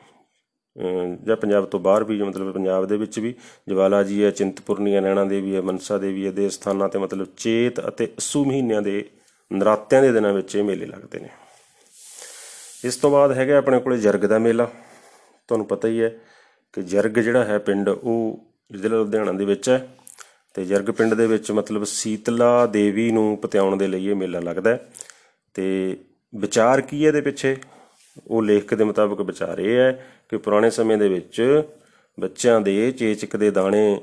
ਜਾਂ 1.25 1.37
ਪੰਜਾਬ 1.37 1.65
ਤੋਂ 1.65 1.81
ਬਾਹਰ 1.81 2.05
ਵੀ, 2.05 2.23
ਮਤਲਬ 2.23 2.53
ਪੰਜਾਬ 2.53 2.87
ਦੇ 2.87 2.97
ਵਿੱਚ 2.97 3.19
ਵੀ, 3.19 3.35
ਜਵਾਲਾ 3.69 4.03
ਜੀ 4.03 4.25
ਹੈ, 4.25 4.31
ਚਿੰਤਪੁਰਨੀ 4.31 4.95
ਹੈ, 4.95 5.01
ਨੈਣਾ 5.01 5.25
ਦੇਵੀ 5.25 5.57
ਹੈ, 5.57 5.61
ਮਨਸਾ 5.61 5.99
ਦੇਵੀ 5.99 6.27
ਹੈ 6.27 6.31
ਦੇ 6.31 6.49
ਸਥਾਨਾਂ 6.51 6.89
ਤੇ 6.89 6.99
ਮਤਲਬ 6.99 7.27
ਚੇਤ 7.37 7.81
ਅਤੇ 7.89 8.09
ਅਸੂ 8.19 8.45
ਮਹੀਨਿਆਂ 8.45 8.83
ਦੇ 8.83 9.05
ਨਰਾਤਿਆਂ 9.51 10.03
ਦੇ 10.03 10.13
ਦਿਨਾਂ 10.13 10.33
ਵਿੱਚ 10.33 10.57
ਇਹ 10.57 10.65
ਮੇਲੇ 10.65 10.87
ਲੱਗਦੇ 10.87 11.19
ਨੇ। 11.19 11.29
ਇਸ 12.85 12.97
ਤੋਂ 12.97 13.11
ਬਾਅਦ 13.11 13.33
ਹੈਗਾ 13.33 13.59
ਆਪਣੇ 13.59 13.79
ਕੋਲੇ 13.81 13.99
ਜਰਗ 13.99 14.21
ਦਾ 14.21 14.39
ਮੇਲਾ। 14.39 14.69
ਤੁਹਾਨੂੰ 15.49 15.67
ਪਤਾ 15.67 15.89
ਹੀ 15.89 16.03
ਹੈ 16.03 16.09
ਕਿ 16.73 16.83
ਜਰਗ 16.83 17.19
ਜਿਹੜਾ 17.19 17.45
ਹੈ 17.45 17.59
ਪਿੰਡ, 17.59 17.89
ਉਹ 17.89 18.39
ਜ਼ਿਲ੍ਹਾ 18.73 18.99
ਲੁਧਿਆਣਾ 18.99 19.33
ਦੇ 19.33 19.45
ਵਿੱਚ 19.45 19.69
ਹੈ 19.69 19.89
ਤੇ 20.55 20.65
ਜਰਗ 20.65 20.91
ਪਿੰਡ 20.91 21.15
ਦੇ 21.15 21.27
ਵਿੱਚ 21.27 21.51
ਮਤਲਬ 21.53 21.85
ਸੀਤਲਾ 21.85 22.67
ਦੇਵੀ 22.67 23.11
ਨੂੰ 23.11 23.37
ਪਤਿਆਉਣ 23.37 23.77
ਦੇ 23.77 23.87
ਲਈ 23.87 24.09
ਇਹ 24.09 24.15
ਮੇਲਾ 24.15 24.41
ਲੱਗਦਾ 24.41 24.71
ਹੈ 24.71 24.89
ਤੇ 25.55 25.97
ਵਿਚਾਰ 26.35 26.81
ਕੀ 26.81 27.03
ਹੈ 27.03 27.09
ਇਹਦੇ 27.09 27.21
ਪਿੱਛੇ? 27.21 27.57
ਉਹ 28.27 28.43
ਲੇਖਕ 28.43 28.75
ਦੇ 28.75 28.85
ਮੁਤਾਬਕ 28.85 29.21
ਵਿਚਾਰ 29.21 29.59
ਇਹ 29.59 29.77
ਹੈ 29.77 30.07
ਕਿ 30.29 30.37
ਪੁਰਾਣੇ 30.37 30.71
ਸਮੇਂ 30.71 30.99
ਦੇ 30.99 31.09
ਵਿੱਚ 31.09 31.63
ਬੱਚਿਆਂ 32.21 32.61
ਦੇ 32.61 32.91
ਚੇਚਕ 32.93 33.37
ਦੇ 33.37 33.51
ਦਾਣੇ 33.51 34.01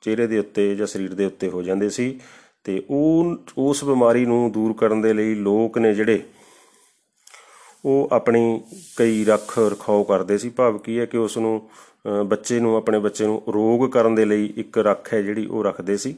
ਚਿਹਰੇ 0.00 0.26
ਦੇ 0.26 0.38
ਉੱਤੇ 0.38 0.74
ਜਾਂ 0.74 0.86
ਸਰੀਰ 0.86 1.14
ਦੇ 1.14 1.24
ਉੱਤੇ 1.24 1.48
ਹੋ 1.48 1.62
ਜਾਂਦੇ 1.62 1.88
ਸੀ 1.88 2.20
ਤੇ 2.64 2.82
ਉਹ 2.90 3.36
ਉਸ 3.58 3.84
ਬਿਮਾਰੀ 3.84 4.26
ਨੂੰ 4.26 4.52
ਦੂਰ 4.52 4.72
ਕਰਨ 4.72 5.00
ਦੇ 5.00 5.12
ਲਈ 5.12 5.34
ਲੋਕ 5.34 5.78
ਨੇ 5.78 5.94
ਜਿਹੜੇ 5.94 6.22
ਉਹ 7.84 8.08
ਆਪਣੀ 8.12 8.60
ਕਈ 8.96 9.24
ਰੱਖ 9.24 9.58
ਰਖਾਓ 9.58 10.04
ਕਰਦੇ 10.04 10.38
ਸੀ। 10.38 10.50
ਭਾਵ 10.50 10.78
ਕੀ 10.78 10.98
ਹੈ 10.98 11.06
ਕਿ 11.06 11.16
ਉਸ 11.18 11.38
ਨੂੰ 11.38 11.70
ਅ, 12.08 12.22
ਬੱਚੇ 12.22 12.60
ਨੂੰ 12.60 12.76
ਆਪਣੇ 12.76 12.98
ਬੱਚੇ 12.98 13.26
ਨੂੰ 13.26 13.42
ਰੋਗ 13.48 13.90
ਕਰਨ 13.90 14.14
ਦੇ 14.14 14.24
ਲਈ 14.24 14.52
ਇੱਕ 14.56 14.78
ਰੱਖ 14.78 15.14
ਹੈ 15.14 15.22
ਜਿਹੜੀ 15.22 15.46
ਉਹ 15.46 15.64
ਰੱਖਦੇ 15.64 15.96
ਸੀ। 15.96 16.14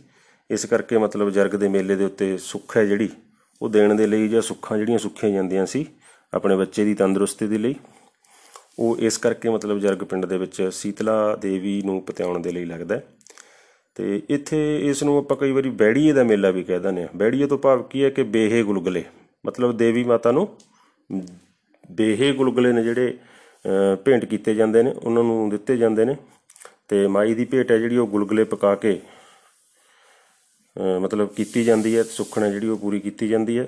ਇਸ 0.50 0.64
ਕਰਕੇ 0.64 0.98
ਮਤਲਬ 0.98 1.30
ਜਰਗ 1.30 1.50
ਦੇ 1.50 1.68
ਮੇਲੇ 1.68 1.96
ਦੇ 1.96 2.04
ਉੱਤੇ 2.04 2.38
ਸੁੱਖ 2.38 2.76
ਹੈ 2.76 2.84
ਜਿਹੜੀ 2.84 3.08
ਉਹ 3.62 3.68
ਦੇਣ 3.68 3.94
ਦੇ 3.94 4.06
ਲਈ 4.06 4.28
ਜਾਂ 4.28 4.42
ਸੁੱਖਾਂ 4.42 4.78
ਜਿਹੜੀਆਂ 4.78 4.98
ਸੁੱਖੀਆਂ 4.98 5.32
ਜਾਂਦੀਆਂ 5.32 5.66
ਸੀ। 5.66 5.86
ਆਪਣੇ 6.34 6.56
ਬੱਚੇ 6.56 6.84
ਦੀ 6.84 6.94
ਤੰਦਰੁਸਤੀ 6.94 7.46
ਦੇ 7.46 7.58
ਲਈ। 7.58 7.74
ਉਹ 8.78 8.96
ਇਸ 8.98 9.18
ਕਰਕੇ 9.18 9.48
ਮਤਲਬ 9.48 9.78
ਜਰਗ 9.78 9.98
ਪਿੰਡ 9.98 10.26
ਦੇ 10.26 10.38
ਵਿੱਚ 10.38 10.62
ਸੀਤਲਾ 10.72 11.36
ਦੇਵੀ 11.36 11.82
ਨੂੰ 11.82 12.00
ਪਤਿਆਉਣ 12.02 12.40
ਦੇ 12.40 12.52
ਲਈ 12.52 12.64
ਲੱਗਦਾ 12.64 12.94
ਹੈ। 12.94 13.04
ਤੇ 13.96 14.22
ਇੱਥੇ 14.30 14.60
ਇਸ 14.90 15.02
ਨੂੰ 15.02 15.18
ਆਪਾਂ 15.18 15.36
ਕਈ 15.36 15.52
ਵਾਰੀ 15.52 15.70
ਬੈੜੀਏ 15.70 16.12
ਦਾ 16.12 16.22
ਮੇਲਾ 16.24 16.50
ਵੀ 16.50 16.62
ਕਹਿ 16.62 16.78
ਦਿੰਦੇ 16.78 17.02
ਆ 17.02 17.08
ਬੈੜੀਏ 17.16 17.46
ਤੋਂ 17.46 17.58
ਭਾਵ 17.58 17.82
ਕੀ 17.82 18.04
ਹੈ 18.04 18.10
ਕਿ 18.10 18.22
ਬੇਹੇ 18.22 18.62
ਗੁਲਗੁਲੇ। 18.62 19.04
ਮਤਲਬ 19.46 19.76
ਦੇਵੀ 19.76 20.04
ਮਾਤਾ 20.04 20.32
ਨੂੰ 20.32 20.48
ਬੇਹੇ 21.90 22.32
ਗੁਲਗੁਲੇ 22.32 22.72
ਨੇ 22.72 22.82
ਜਿਹੜੇ 22.82 23.18
ਅ, 23.64 23.96
ਭੇਂਟ 23.96 24.24
ਕੀਤੇ 24.24 24.54
ਜਾਂਦੇ 24.54 24.82
ਨੇ 24.82 24.92
ਉਹਨਾਂ 24.92 25.22
ਨੂੰ 25.22 25.50
ਦਿੱਤੇ 25.50 25.76
ਜਾਂਦੇ 25.76 26.04
ਨੇ। 26.04 26.16
ਤੇ 26.88 27.06
ਮਾਈ 27.06 27.34
ਦੀ 27.34 27.44
ਭੇਟ 27.44 27.70
ਹੈ 27.70 27.78
ਜਿਹੜੀ 27.78 27.96
ਉਹ 27.96 28.06
ਗੁਲਗੁਲੇ 28.06 28.44
ਪਕਾ 28.44 28.74
ਕੇ 28.74 29.00
ਅ, 30.76 30.98
ਮਤਲਬ 31.00 31.28
ਕੀਤੀ 31.28 31.64
ਜਾਂਦੀ 31.64 31.96
ਹੈ 31.96 32.02
ਸੁੱਖਣਾ 32.02 32.48
ਜਿਹੜੀ 32.48 32.68
ਉਹ 32.68 32.78
ਪੂਰੀ 32.78 33.00
ਕੀਤੀ 33.00 33.28
ਜਾਂਦੀ 33.28 33.58
ਹੈ। 33.58 33.66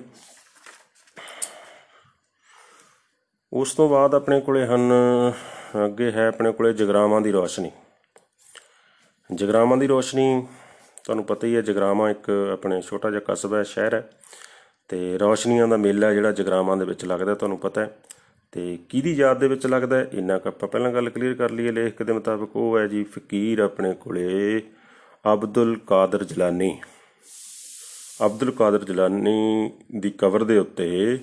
ਉਸ 3.52 3.74
ਤੋਂ 3.74 3.88
ਬਾਅਦ 3.88 4.14
ਆਪਣੇ 4.14 4.40
ਕੋਲੇ 4.40 4.66
ਹਨ, 4.66 4.92
ਅੱਗੇ 5.86 6.12
ਹੈ 6.12 6.28
ਆਪਣੇ 6.28 6.52
ਕੋਲੇ 6.52 6.72
ਜਗਰਾਵਾਂ 6.72 7.20
ਦੀ 7.20 7.32
ਰੋਸ਼ਨੀ। 7.32 7.70
ਜਗਰਾਵਾਂ 9.34 9.76
ਦੀ 9.76 9.86
ਰੋਸ਼ਨੀ, 9.86 10.46
ਤੁਹਾਨੂੰ 11.04 11.24
ਪਤਾ 11.24 11.46
ਹੀ 11.46 11.56
ਹੈ 11.56 11.60
ਜਗਰਾਵਾਂ 11.60 12.10
ਇੱਕ 12.10 12.50
ਆਪਣੇ 12.52 12.82
ਛੋਟਾ 12.82 13.10
ਜਿਹਾ 13.10 13.22
ਕਸਬਾ 13.28 13.58
ਹੈ, 13.58 13.62
ਸ਼ਹਿਰ 13.62 13.94
ਹੈ। 13.94 14.10
ਤੇ 14.88 15.18
ਰੋਸ਼ਨੀਆਂ 15.18 15.68
ਦਾ 15.68 15.76
ਮੇਲਾ 15.76 16.12
ਜਿਹੜਾ 16.12 16.32
ਜਗਰਾਵਾਂ 16.32 16.76
ਦੇ 16.76 16.84
ਵਿੱਚ 16.84 17.04
ਲੱਗਦਾ, 17.04 17.34
ਤੁਹਾਨੂੰ 17.34 17.58
ਪਤਾ 17.58 17.80
ਹੈ। 17.80 17.98
ਤੇ 18.52 18.78
ਕਿਹਦੀ 18.88 19.12
ਯਾਦ 19.12 19.38
ਦੇ 19.38 19.48
ਵਿੱਚ 19.48 19.66
ਲੱਗਦਾ 19.66 19.98
ਹੈ? 19.98 20.10
ਇੰਨਾ 20.12 20.38
ਕੁ 20.38 20.48
ਆਪਾਂ 20.48 20.68
ਪਹਿਲਾਂ 20.68 20.92
ਗੱਲ 20.92 21.10
ਕਲੀਅਰ 21.10 21.34
ਕਰ 21.34 21.50
ਲਈਏ, 21.50 21.70
ਲੇਖਕ 21.70 22.02
ਦੇ 22.02 22.12
ਮੁਤਾਬਕ 22.12 22.56
ਉਹ 22.56 22.78
ਹੈ 22.78 22.86
ਜੀ 22.86 23.04
ਫਕੀਰ 23.04 23.58
ਆਪਣੇ 23.58 23.92
ਕੋਲੇ 23.92 24.62
ਅਬਦੁਲ 25.32 25.78
ਕਾਦਰ 25.86 26.24
ਜਲਾਨੀ। 26.24 26.80
ਅਬਦੁਲ 28.26 28.50
ਕਾਦਰ 28.50 28.84
ਜਲਾਨੀ 28.84 29.70
ਦੀ 30.00 30.10
ਕਬਰ 30.10 30.44
ਦੇ 30.44 30.58
ਉੱਤੇ 30.58 31.18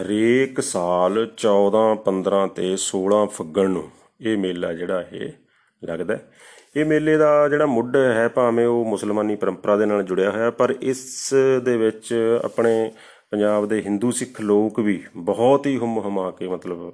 ਹਰੇਕ 0.00 0.60
ਸਾਲ 0.60 1.18
14 1.38 1.82
15 2.04 2.40
ਤੇ 2.56 2.76
16 2.76 3.20
ਫੱਗਣ 3.26 3.70
ਨੂੰ 3.70 3.90
ਇਹ 4.20 4.36
ਮੇਲਾ 4.38 4.72
ਜਿਹੜਾ 4.72 5.04
ਇਹ 5.12 5.32
ਲੱਗਦਾ 5.84 6.16
ਹੈ। 6.16 6.30
ਇਹ 6.76 6.84
ਮੇਲੇ 6.84 7.16
ਦਾ 7.16 7.48
ਜਿਹੜਾ 7.48 7.66
ਮੁੱਢ 7.66 7.96
ਹੈ 7.96 8.28
ਭਾਵੇਂ 8.28 8.66
ਉਹ 8.66 8.84
ਮੁਸਲਮਾਨੀ 8.84 9.36
ਪਰੰਪਰਾ 9.36 9.76
ਦੇ 9.76 9.86
ਨਾਲ 9.86 10.02
ਜੁੜਿਆ 10.02 10.30
ਹੋਇਆ, 10.30 10.50
ਪਰ 10.50 10.74
ਇਸ 10.80 11.34
ਦੇ 11.64 11.76
ਵਿੱਚ 11.76 12.14
ਆਪਣੇ 12.44 12.92
ਪੰਜਾਬ 13.30 13.68
ਦੇ 13.68 13.82
ਹਿੰਦੂ 13.82 14.10
ਸਿੱਖ 14.10 14.40
ਲੋਕ 14.40 14.80
ਵੀ 14.80 15.02
ਬਹੁਤ 15.16 15.66
ਹੀ 15.66 15.76
ਹੁਮ 15.78 15.98
ਹੁਮਾ 15.98 16.30
ਕੇ 16.30 16.48
ਮਤਲਬ 16.48 16.92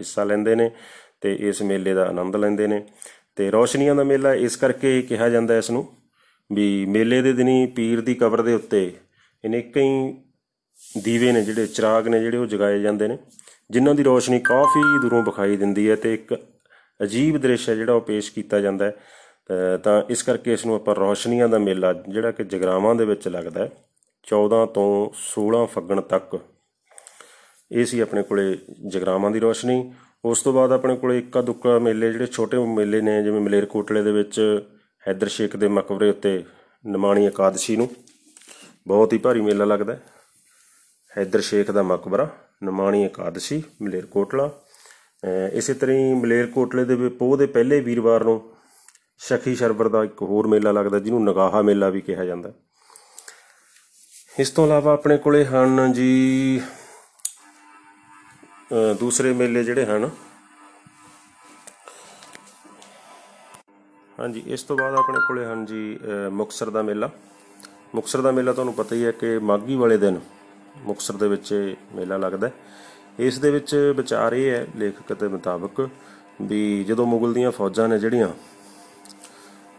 ਹਿੱਸਾ 0.00 0.24
ਲੈਂਦੇ 0.24 0.54
ਨੇ 0.54 0.70
ਤੇ 1.20 1.34
ਇਸ 1.40 1.62
ਮੇਲੇ 1.62 1.94
ਦਾ 1.94 2.06
ਆਨੰਦ 2.06 2.36
ਲੈਂਦੇ 2.36 2.66
ਨੇ 2.66 2.82
ਤੇ 3.36 3.50
ਰੌਸ਼ਨੀਆਂ 3.50 3.94
ਦਾ 3.94 4.04
ਮੇਲਾ 4.04 4.34
ਇਸ 4.34 4.56
ਕਰਕੇ 4.56 5.02
ਕਿਹਾ 5.02 5.28
ਜਾਂਦਾ 5.28 5.56
ਇਸ 5.56 5.70
ਨੂੰ 5.70 5.86
ਵੀ 6.52 6.86
ਮੇਲੇ 6.86 7.22
ਦੇ 7.22 7.32
ਦਿਨੀ 7.32 7.66
ਪੀਰ 7.66 8.00
ਦੀ 8.00 8.14
ਕਬਰ 8.14 8.42
ਦੇ 8.42 8.54
ਉੱਤੇ 8.54 8.92
ਅਨੇਕਾਂ 9.44 9.82
ਹੀ 9.82 10.14
ਦੀਵੇ 11.04 11.32
ਨੇ 11.32 11.44
ਜਿਹੜੇ, 11.44 11.66
ਚਿਰਾਗ 11.66 12.08
ਨੇ 12.08 12.20
ਜਿਹੜੇ 12.20 12.36
ਉਹ 12.36 12.46
ਜਗਾਏ 12.46 12.80
ਜਾਂਦੇ 12.80 13.08
ਨੇ, 13.08 13.18
ਜਿਨ੍ਹਾਂ 13.70 13.94
ਦੀ 13.94 14.02
ਰੋਸ਼ਨੀ 14.02 14.40
ਕਾਫੀ 14.40 14.98
ਦੂਰੋਂ 15.02 15.22
ਵਿਖਾਈ 15.22 15.56
ਦਿੰਦੀ 15.56 15.90
ਹੈ 15.90 15.96
ਤੇ 15.96 16.14
ਇੱਕ 16.14 16.34
ਅਜੀਬ 17.02 17.38
ਦ੍ਰਿਸ਼ 17.38 17.70
ਹੈ 17.70 17.74
ਜਿਹੜਾ 17.74 17.92
ਉਹ 17.92 18.00
ਪੇਸ਼ 18.00 18.32
ਕੀਤਾ 18.32 18.60
ਜਾਂਦਾ 18.60 18.84
ਹੈ। 18.84 18.90
ਤਾਂ- 19.48 19.80
ਤਾਂ 19.80 20.02
ਇਸ 20.10 20.22
ਕਰਕੇ 20.22 20.52
ਇਸ 20.52 20.66
ਨੂੰ 20.66 20.74
ਆਪਾਂ 20.74 20.94
ਰੋਸ਼ਨੀਆਂ 20.94 21.48
ਦਾ 21.48 21.58
ਮੇਲਾ, 21.58 21.92
ਜਿਹੜਾ 21.92 22.30
ਕਿ 22.30 22.44
ਜਗਰਾਵਾਂ 22.44 22.94
ਦੇ 22.94 23.04
ਵਿੱਚ 23.04 23.28
ਲੱਗਦਾ 23.28 23.62
ਹੈ 23.64 23.70
14 24.22 24.66
ਤੋਂ 24.66 25.10
16 25.16 25.66
ਫੱਗਣ 25.66 26.00
ਤੱਕ। 26.00 26.40
ਇਹ 27.72 27.84
ਸੀ 27.84 28.00
ਆਪਣੇ 28.00 28.22
ਕੋਲੇ 28.22 28.58
ਜਗਰਾਵਾਂ 28.88 29.30
ਦੀ 29.30 29.40
ਰੋਸ਼ਨੀ। 29.40 29.92
ਉਸ 30.24 30.42
ਤੋਂ 30.42 30.52
ਬਾਅਦ 30.52 30.72
ਆਪਣੇ 30.72 30.96
ਕੋਲੇ 30.96 31.18
ਇੱਕਾ 31.18 31.42
ਦੁੱਕਾ 31.42 31.78
ਮੇਲੇ, 31.78 32.12
ਜਿਹੜੇ 32.12 32.26
ਛੋਟੇ 32.26 32.56
ਮੇਲੇ 32.56 33.00
ਨੇ, 33.00 33.22
ਜਿਵੇਂ 33.22 33.40
ਮਲੇਰਕੋਟਲੇ 33.40 34.02
ਦੇ 34.02 34.12
ਵਿੱਚ 34.12 34.62
ਹੈਦਰ 35.08 35.28
ਸ਼ੇਖ 35.28 35.56
ਦੇ 35.56 35.68
ਮਕਬਰੇ 35.68 36.10
ਉੱਤੇ 36.10 36.44
ਨਿਮਾਣੀ 36.86 37.26
ਇਕਾਦਸ਼ੀ 37.26 37.76
ਨੂੰ। 37.76 37.90
ਬਹੁਤ 38.86 39.12
ਹੀ 39.12 39.18
ਭਾਰੀ 39.18 39.40
ਮੇਲਾ 39.40 39.64
ਲੱਗਦਾ 39.64 39.92
ਹੈ। 39.92 40.02
ਹੈਦਰ 41.18 41.40
ਸ਼ੇਖ 41.40 41.70
ਦਾ 41.70 41.82
ਮਕਬਰਾ, 41.82 42.28
ਨਿਮਾਣੀ 42.62 43.04
ਇਕਾਦਸ਼ੀ 43.04 43.62
ਮਲੇਰਕੋਟਲਾ 43.82 44.50
ਅਹ 45.24 45.52
ਇਸੇ 45.52 45.74
ਤਰ੍ਹਾਂ 45.74 45.96
ਹੀ 45.96 46.14
ਮਲੇਰਕੋਟਲੇ 46.14 46.84
ਦੇ 46.84 46.94
ਵੀ 46.94 47.08
ਪੋਹ 47.08 47.36
ਦੇ 47.36 47.46
ਪਹਿਲੇ 47.46 47.80
ਵੀਰਵਾਰ 47.80 48.24
ਨੂੰ 48.24 48.52
ਸ਼ਖੀ 49.18 49.54
ਸ਼ਰਬਰ 49.54 49.88
ਦਾ 49.88 50.04
ਇੱਕ 50.04 50.22
ਹੋਰ 50.22 50.46
ਮੇਲਾ 50.46 50.72
ਲੱਗਦਾ, 50.72 50.98
ਜਿਹਨੂੰ 50.98 51.24
ਨਗਾਹਾ 51.24 51.62
ਮੇਲਾ 51.62 51.88
ਵੀ 51.88 52.00
ਕਿਹਾ 52.00 52.24
ਜਾਂਦਾ। 52.24 52.52
ਇਸ 54.38 54.50
ਤੋਂ 54.50 54.66
ਇਲਾਵਾ 54.66 54.92
ਆਪਣੇ 54.92 55.16
ਕੋਲੇ 55.16 55.44
ਹਨ 55.44 55.92
ਜੀ, 55.92 56.60
ਅਹ 58.72 58.94
ਦੂਸਰੇ 58.94 59.32
ਮੇਲੇ 59.32 59.64
ਜਿਹੜੇ 59.64 59.86
ਹਨ। 59.86 60.10
ਹਾਂਜੀ, 64.20 64.42
ਇਸ 64.46 64.62
ਤੋਂ 64.62 64.76
ਬਾਅਦ 64.76 64.94
ਆਪਣੇ 64.94 65.18
ਕੋਲੇ 65.28 65.44
ਹਨ 65.44 65.66
ਜੀ, 65.66 65.98
ਅਹ 66.02 66.30
ਮੁਕਤਸਰ 66.30 66.70
ਦਾ 66.70 66.82
ਮੇਲਾ। 66.82 67.10
ਮੁਕਤਸਰ 67.94 68.20
ਦਾ 68.20 68.30
ਮੇਲਾ 68.30 68.52
ਤੁਹਾਨੂੰ 68.52 68.74
ਪਤਾ 68.74 68.96
ਹੀ 68.96 69.04
ਹੈ 69.04 69.10
ਕਿ 69.10 69.38
ਮਾਘੀ 69.38 69.76
ਵਾਲੇ 69.76 69.96
ਦਿਨ 69.96 70.20
ਮੁਕਤਸਰ 70.84 71.16
ਦੇ 71.16 71.28
ਵਿੱਚ 71.28 71.52
ਇਹ 71.52 71.74
ਮੇਲਾ 71.94 72.16
ਲੱਗਦਾ 72.16 72.48
ਹੈ। 72.48 72.52
ਇਸ 73.18 73.38
ਦੇ 73.38 73.50
ਵਿੱਚ 73.50 73.74
ਵਿਚਾਰ 73.96 74.32
ਇਹ 74.32 74.50
ਹੈ, 74.50 74.66
ਲੇਖਕ 74.76 75.12
ਦੇ 75.12 75.28
ਮੁਤਾਬਕ, 75.28 75.88
ਵੀ 76.42 76.84
ਜਦੋਂ 76.84 77.06
ਮੁਗਲ 77.06 77.32
ਦੀਆਂ 77.32 77.50
ਫੌਜਾਂ 77.50 77.88
ਨੇ 77.88 77.98
ਜਿਹੜੀਆਂ, 77.98 78.28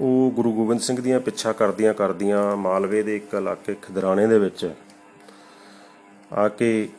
ਉਹ 0.01 0.31
ਗੁਰੂ 0.31 0.53
ਗੋਬਿੰਦ 0.53 0.81
ਸਿੰਘ 0.81 1.01
ਦੀਆਂ 1.01 1.19
ਪਿੱਛਾ 1.19 1.51
ਕਰਦੀਆਂ 1.53 1.93
ਕਰਦੀਆਂ 1.93 2.55
ਮਾਲਵੇ 2.57 3.03
ਦੇ 3.03 3.15
ਇੱਕ 3.15 3.33
ਇਲਾਕੇ 3.33 3.75
ਖਿਦਰਾਣੇ 3.81 4.27
ਦੇ 4.27 4.39
ਵਿੱਚ 4.39 4.71
ਆ 6.33 6.47
ਕੇ 6.47 6.89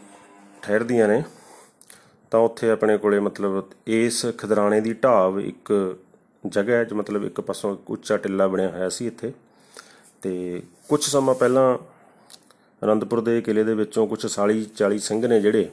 ਠਹਿਰਦੀਆਂ 0.63 1.09
ਨੇ, 1.09 1.23
ਤਾਂ 2.31 2.41
ਉੱਥੇ 2.41 2.71
ਆਪਣੇ 2.71 2.99
ਕੋਲੇ 2.99 3.21
ਮਤਲਬ 3.21 3.63
ਇਸ 3.87 4.27
ਖਿਦਰਾਣੇ 4.39 4.81
ਦੀ 4.81 4.93
ਢਾਬ 4.95 5.39
ਇੱਕ 5.39 5.97
ਜਗ੍ਹਾ 6.47 6.77
ਹੈ, 6.77 6.85
ਜੋ 6.85 6.97
ਮਤਲਬ 6.97 7.25
ਇੱਕ 7.25 7.41
ਪਾਸੋਂ 7.41 7.75
ਇੱਕ 7.75 7.91
ਉੱਚਾ 7.91 8.17
ਟਿੱਲਾ 8.17 8.47
ਬਣਿਆ 8.47 8.69
ਹੋਇਆ 8.69 8.89
ਸੀ 8.89 9.07
ਇੱਥੇ 9.07 9.33
ਤੇ 10.23 10.63
ਕੁਝ 10.89 11.03
ਸਮਾਂ 11.05 11.35
ਪਹਿਲਾਂ 11.35 11.79
ਅਨੰਦਪੁਰ 12.85 13.21
ਦੇ 13.21 13.41
ਕਿਲੇ 13.41 13.65
ਦੇ 13.65 13.75
ਵਿੱਚੋਂ 13.75 14.07
ਕੁਝ 14.07 14.27
40 14.27 14.61
40 14.83 14.99
ਸਿੰਘ 14.99 15.27
ਨੇ 15.27 15.41
ਜਿਹੜੇ 15.41 15.71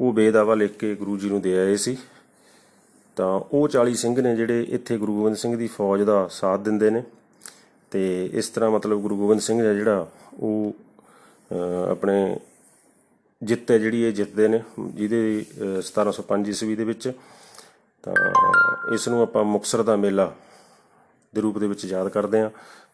ਉਹ 0.00 0.12
ਬੇਦਾਵਾ 0.12 0.54
ਲਿਖ 0.54 0.76
ਕੇ 0.76 0.94
ਗੁਰੂ 0.94 1.16
ਜੀ 1.16 1.28
ਨੂੰ 1.28 1.40
ਦੇ 1.40 1.58
ਆਏ 1.58 1.76
ਸੀ। 1.76 1.96
ਤਾਂ 3.16 3.40
ਉਹ 3.52 3.68
40 3.68 3.94
ਸਿੰਘ 3.94 4.20
ਨੇ 4.20 4.36
ਜਿਹੜੇ 4.36 4.66
ਇੱਥੇ 4.68 4.98
ਗੁਰੂ 4.98 5.16
ਗੋਬਿੰਦ 5.16 5.36
ਸਿੰਘ 5.36 5.56
ਦੀ 5.56 5.66
ਫੌਜ 5.66 6.02
ਦਾ 6.02 6.28
ਸਾਥ 6.30 6.60
ਦਿੰਦੇ 6.60 6.90
ਨੇ 6.90 7.02
ਤੇ 7.90 8.30
ਇਸ 8.32 8.48
ਤਰ੍ਹਾਂ 8.48 8.70
ਮਤਲਬ 8.70 9.00
ਗੁਰੂ 9.00 9.16
ਗੋਬਿੰਦ 9.16 9.40
ਸਿੰਘ 9.40 9.60
ਹੈ 9.66 9.74
ਜਿਹੜਾ 9.74 10.08
ਉਹ 10.34 10.72
ਅਹ, 11.52 11.90
ਆਪਣੇ 11.90 12.36
ਜਿੱਤ 13.42 13.70
ਹੈ 13.70 13.78
ਜਿਹੜੀ 13.78 14.02
ਇਹ 14.02 14.12
ਜਿੱਤਦੇ 14.12 14.48
ਨੇ 14.48 14.62
ਜਿਹਦੇ 14.80 15.44
ਅਹ, 15.60 15.80
1705 15.82 16.48
ਈਸਵੀ 16.48 16.76
ਦੇ 16.76 16.84
ਵਿੱਚ। 16.84 17.12
ਤਾਂ 18.02 18.14
ਇਸ 18.94 19.08
ਨੂੰ 19.08 19.22
ਆਪਾਂ 19.22 19.44
ਮੁਕਤਸਰ 19.44 19.82
ਦਾ 19.82 19.96
ਮੇਲਾ 19.96 20.34
ਦੇ 21.34 21.40
ਰੂਪ 21.40 21.58
ਦੇ 21.58 21.66
ਵਿੱਚ 21.66 21.84
ਯਾਦ 21.84 22.08
ਕਰਦੇ 22.08 22.40
ਹਾਂ। 22.40 22.50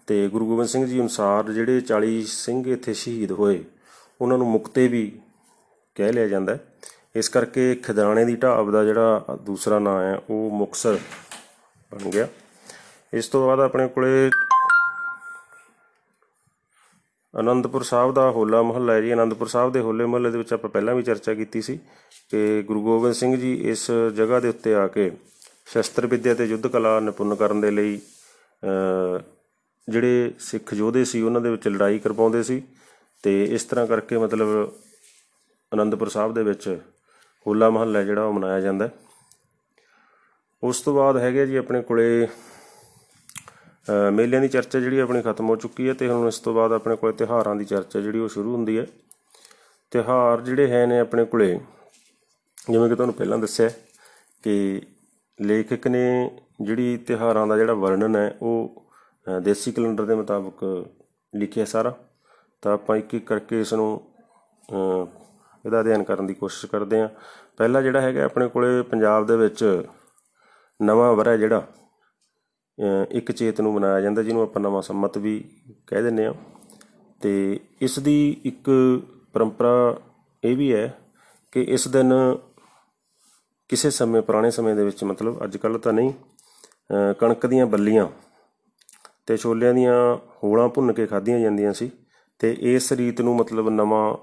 ਤੇ 0.08 0.28
ਗੁਰੂ 0.28 0.46
ਗੋਬਿੰਦ 0.46 0.68
ਸਿੰਘ 0.68 0.86
ਜੀ 0.86 1.00
ਅਨੁਸਾਰ 1.00 1.52
ਜਿਹੜੇ 1.52 1.82
40 1.92 2.22
ਸਿੰਘ 2.22 2.72
ਇੱਥੇ 2.72 2.94
ਸ਼ਹੀਦ 2.94 3.32
ਹੋਏ 3.32 3.64
ਉਹਨਾਂ 4.20 4.38
ਨੂੰ 4.38 4.46
ਮੁਕਤੇ 4.50 4.88
ਵੀ 4.88 5.20
ਕਹਿ 5.94 6.12
ਲਿਆ 6.12 6.28
ਜਾਂਦਾ 6.28 6.54
ਹੈ। 6.54 6.60
ਇਸ 7.16 7.28
ਕਰਕੇ 7.28 7.74
ਖਿਦਰਾਣੇ 7.74 8.24
ਦੀ 8.24 8.36
ਢਾਬ 8.36 8.70
ਦਾ 8.70 8.84
ਜਿਹੜਾ 8.84 9.24
ਦੂਸਰਾ 9.40 9.78
ਨਾਮ 9.78 10.00
ਹੈ 10.00 10.20
ਉਹ 10.30 10.50
ਮੁਕਤਸਰ 10.50 10.98
ਬਣ 11.92 12.10
ਗਿਆ। 12.10 12.28
ਇਸ 13.12 13.28
ਤੋਂ 13.28 13.46
ਬਾਅਦ 13.46 13.60
ਆਪਣੇ 13.60 13.88
ਕੋਲੇ 13.88 14.30
ਆਨੰਦਪੁਰ 17.38 17.82
ਸਾਹਿਬ 17.82 18.14
ਦਾ 18.14 18.30
ਹੋਲਾ 18.30 18.62
ਮਹੱਲਾ 18.62 18.92
ਹੈ 18.92 19.00
ਜੀ। 19.00 19.10
ਆਨੰਦਪੁਰ 19.10 19.46
ਸਾਹਿਬ 19.48 19.72
ਦੇ 19.72 19.80
ਹੋਲੇ 19.80 20.06
ਮਹੱਲੇ 20.06 20.30
ਦੇ 20.30 20.38
ਵਿੱਚ 20.38 20.52
ਆਪਾਂ 20.52 20.70
ਪਹਿਲਾਂ 20.70 20.94
ਵੀ 20.94 21.02
ਚਰਚਾ 21.02 21.34
ਕੀਤੀ 21.34 21.62
ਸੀ 21.62 21.78
ਕਿ 22.30 22.62
ਗੁਰੂ 22.62 22.82
ਗੋਬਿੰਦ 22.82 23.14
ਸਿੰਘ 23.14 23.36
ਜੀ 23.36 23.54
ਇਸ 23.54 23.90
ਜਗ੍ਹਾ 24.16 24.40
ਦੇ 24.40 24.48
ਉੱਤੇ 24.48 24.74
ਆ 24.74 24.86
ਕੇ 24.86 25.12
ਸ਼ਸਤਰ 25.66 26.06
ਵਿਦਿਆ 26.06 26.34
ਤੇ 26.34 26.44
ਯੁੱਧ 26.44 26.66
ਕਲਾ 26.66 27.00
ਨਿਪੁੰਨ 27.00 27.34
ਕਰਨ 27.34 27.60
ਦੇ 27.60 27.70
ਲਈ 27.70 28.00
ਅਹ, 28.64 29.37
ਜਿਹੜੇ 29.88 30.32
ਸਿੱਖ 30.38 30.72
ਯੋਧੇ 30.74 31.04
ਸੀ 31.04 31.22
ਉਹਨਾਂ 31.22 31.40
ਦੇ 31.40 31.50
ਵਿੱਚ 31.50 31.68
ਲੜਾਈ 31.68 31.98
ਕਰਵਾਉਂਦੇ 31.98 32.42
ਸੀ 32.42 32.62
ਤੇ 33.24 33.42
ਇਸ 33.44 33.64
ਤਰ੍ਹਾਂ 33.64 33.86
ਕਰਕੇ 33.86 34.18
ਮਤਲਬ 34.18 34.48
ਆਨੰਦਪੁਰ 35.72 36.08
ਸਾਹਿਬ 36.08 36.34
ਦੇ 36.34 36.42
ਵਿੱਚ 36.42 36.68
ਹੋਲਾ 37.46 37.70
ਮਹੱਲਾ 37.70 38.02
ਜਿਹੜਾ 38.02 38.24
ਉਹ 38.24 38.32
ਮਨਾਇਆ 38.32 38.60
ਜਾਂਦਾ 38.60 38.86
ਹੈ। 38.86 38.92
ਉਸ 40.62 40.80
ਤੋਂ 40.80 40.94
ਬਾਅਦ 40.94 41.16
ਹੈਗੇ 41.16 41.46
ਜੀ 41.46 41.56
ਆਪਣੇ 41.56 41.82
ਕੋਲੇ 41.82 42.26
ਅ, 42.26 44.10
ਮੇਲਿਆਂ 44.10 44.40
ਦੀ 44.42 44.48
ਚਰਚਾ 44.48 44.80
ਜਿਹੜੀ 44.80 44.98
ਆਪਣੀ 44.98 45.22
ਖਤਮ 45.22 45.48
ਹੋ 45.48 45.56
ਚੁੱਕੀ 45.56 45.88
ਹੈ 45.88 45.94
ਤੇ 45.94 46.08
ਹੁਣ 46.08 46.28
ਇਸ 46.28 46.38
ਤੋਂ 46.38 46.54
ਬਾਅਦ 46.54 46.72
ਆਪਣੇ 46.72 46.96
ਕੋਲੇ 46.96 47.12
ਤਿਉਹਾਰਾਂ 47.12 47.54
ਦੀ 47.56 47.64
ਚਰਚਾ 47.64 48.00
ਜਿਹੜੀ 48.00 48.18
ਉਹ 48.18 48.28
ਸ਼ੁਰੂ 48.28 48.54
ਹੁੰਦੀ 48.54 48.78
ਹੈ 48.78 48.86
ਤਿਉਹਾਰ 49.90 50.40
ਜਿਹੜੇ 50.40 50.70
ਹੈ 50.70 50.86
ਨੇ 50.86 50.98
ਆਪਣੇ 50.98 51.24
ਕੋਲੇ 51.24 51.60
ਜਿਵੇਂ 52.70 52.88
ਕਿ 52.88 52.94
ਤੁਹਾਨੂੰ 52.94 53.14
ਪਹਿਲਾਂ 53.14 53.38
ਦੱਸਿਆ 53.38 53.68
ਕਿ 54.44 54.82
ਲੇਖਕ 55.38 55.86
ਨੇ 55.86 56.30
ਜਿਹੜੀ 56.62 56.96
ਤਿਉਹਾਰਾਂ 56.96 57.46
ਦਾ 57.46 57.56
ਜਿਹੜਾ 57.56 57.74
ਵਰਣਨ 57.74 58.16
ਹੈ 58.16 58.36
ਉਹ 58.42 58.84
ਅ, 58.84 58.87
ਦੇਸੀ 59.44 59.72
ਕੈਲੰਡਰ 59.72 60.04
ਦੇ 60.04 60.14
ਮੁਤਾਬਕ 60.14 60.64
ਲਿਖਿਆ 61.32 61.64
ਸਾਰਾ। 61.64 61.94
ਤਾਂ 62.62 62.72
ਆਪਾਂ 62.72 62.96
ਇੱਕ 62.96 63.14
ਇੱਕ 63.14 63.26
ਕਰਕੇ 63.26 63.60
ਇਸ 63.60 63.72
ਨੂੰ 63.74 64.00
ਅ, 64.68 65.06
ਇਹਦਾ 65.64 65.80
ਅਧਿਐਨ 65.80 66.02
ਕਰਨ 66.02 66.26
ਦੀ 66.26 66.34
ਕੋਸ਼ਿਸ਼ 66.34 66.70
ਕਰਦੇ 66.72 67.00
ਹਾਂ। 67.00 67.08
ਪਹਿਲਾ 67.56 67.80
ਜਿਹੜਾ 67.82 68.00
ਹੈਗਾ 68.00 68.24
ਆਪਣੇ 68.24 68.48
ਕੋਲੇ 68.48 68.82
ਪੰਜਾਬ 68.82 69.26
ਦੇ 69.26 69.36
ਵਿੱਚ 69.36 69.64
ਨਵਾਂ 70.80 71.12
ਵਰ੍ਹਾ 71.14 71.36
ਜਿਹੜਾ 71.36 71.58
ਅ, 72.78 73.04
ਇੱਕ 73.10 73.32
ਚੇਤ 73.32 73.60
ਨੂੰ 73.60 73.72
ਮਨਾਇਆ 73.74 74.00
ਜਾਂਦਾ 74.00 74.22
ਜਿਹਨੂੰ 74.22 74.42
ਆਪਾਂ 74.42 74.62
ਨਵਾਂ 74.62 74.82
ਸੰਮਤ 74.82 75.18
ਵੀ 75.18 75.38
ਕਹਿ 75.86 76.02
ਦਿੰਦੇ 76.02 76.26
ਆ 76.26 76.34
ਤੇ 77.20 77.60
ਇਸ 77.82 77.98
ਦੀ 77.98 78.16
ਇੱਕ 78.44 78.70
ਪਰੰਪਰਾ 79.32 79.98
ਇਹ 80.42 80.56
ਵੀ 80.56 80.72
ਹੈ 80.74 80.86
ਕਿ 81.52 81.62
ਇਸ 81.62 81.88
ਦਿਨ 81.88 82.12
ਕਿਸੇ 83.70 83.90
ਸਮੇਂ 83.90 84.22
ਪੁਰਾਣੇ 84.22 84.50
ਸਮੇਂ 84.50 84.74
ਦੇ 84.76 84.84
ਵਿੱਚ 84.84 85.02
ਮਤਲਬ 85.04 85.44
ਅੱਜ 85.44 85.56
ਕੱਲ 85.56 85.78
ਤਾਂ 85.78 85.92
ਨਹੀਂ 85.92 86.12
ਅ, 86.12 87.12
ਕਣਕ 87.12 87.46
ਦੀਆਂ 87.46 87.66
ਬੱਲੀਆਂ 87.66 88.06
ਤੇ 89.28 89.36
ਛੋਲਿਆਂ 89.36 89.74
ਦੀਆਂ 89.74 90.16
ਹੋਲਾਂ 90.44 90.68
ਭੁੰਨ 90.68 90.92
ਕੇ 90.92 91.06
ਖਾਧੀਆਂ 91.06 91.40
ਜਾਂਦੀਆਂ 91.40 91.72
ਸੀ 91.72 91.90
ਤੇ 92.38 92.56
ਇਸ 92.60 92.92
ਰੀਤ 92.92 93.20
ਨੂੰ 93.20 93.36
ਮਤਲਬ 93.36 93.68
ਨਵਾਂ 93.68 94.16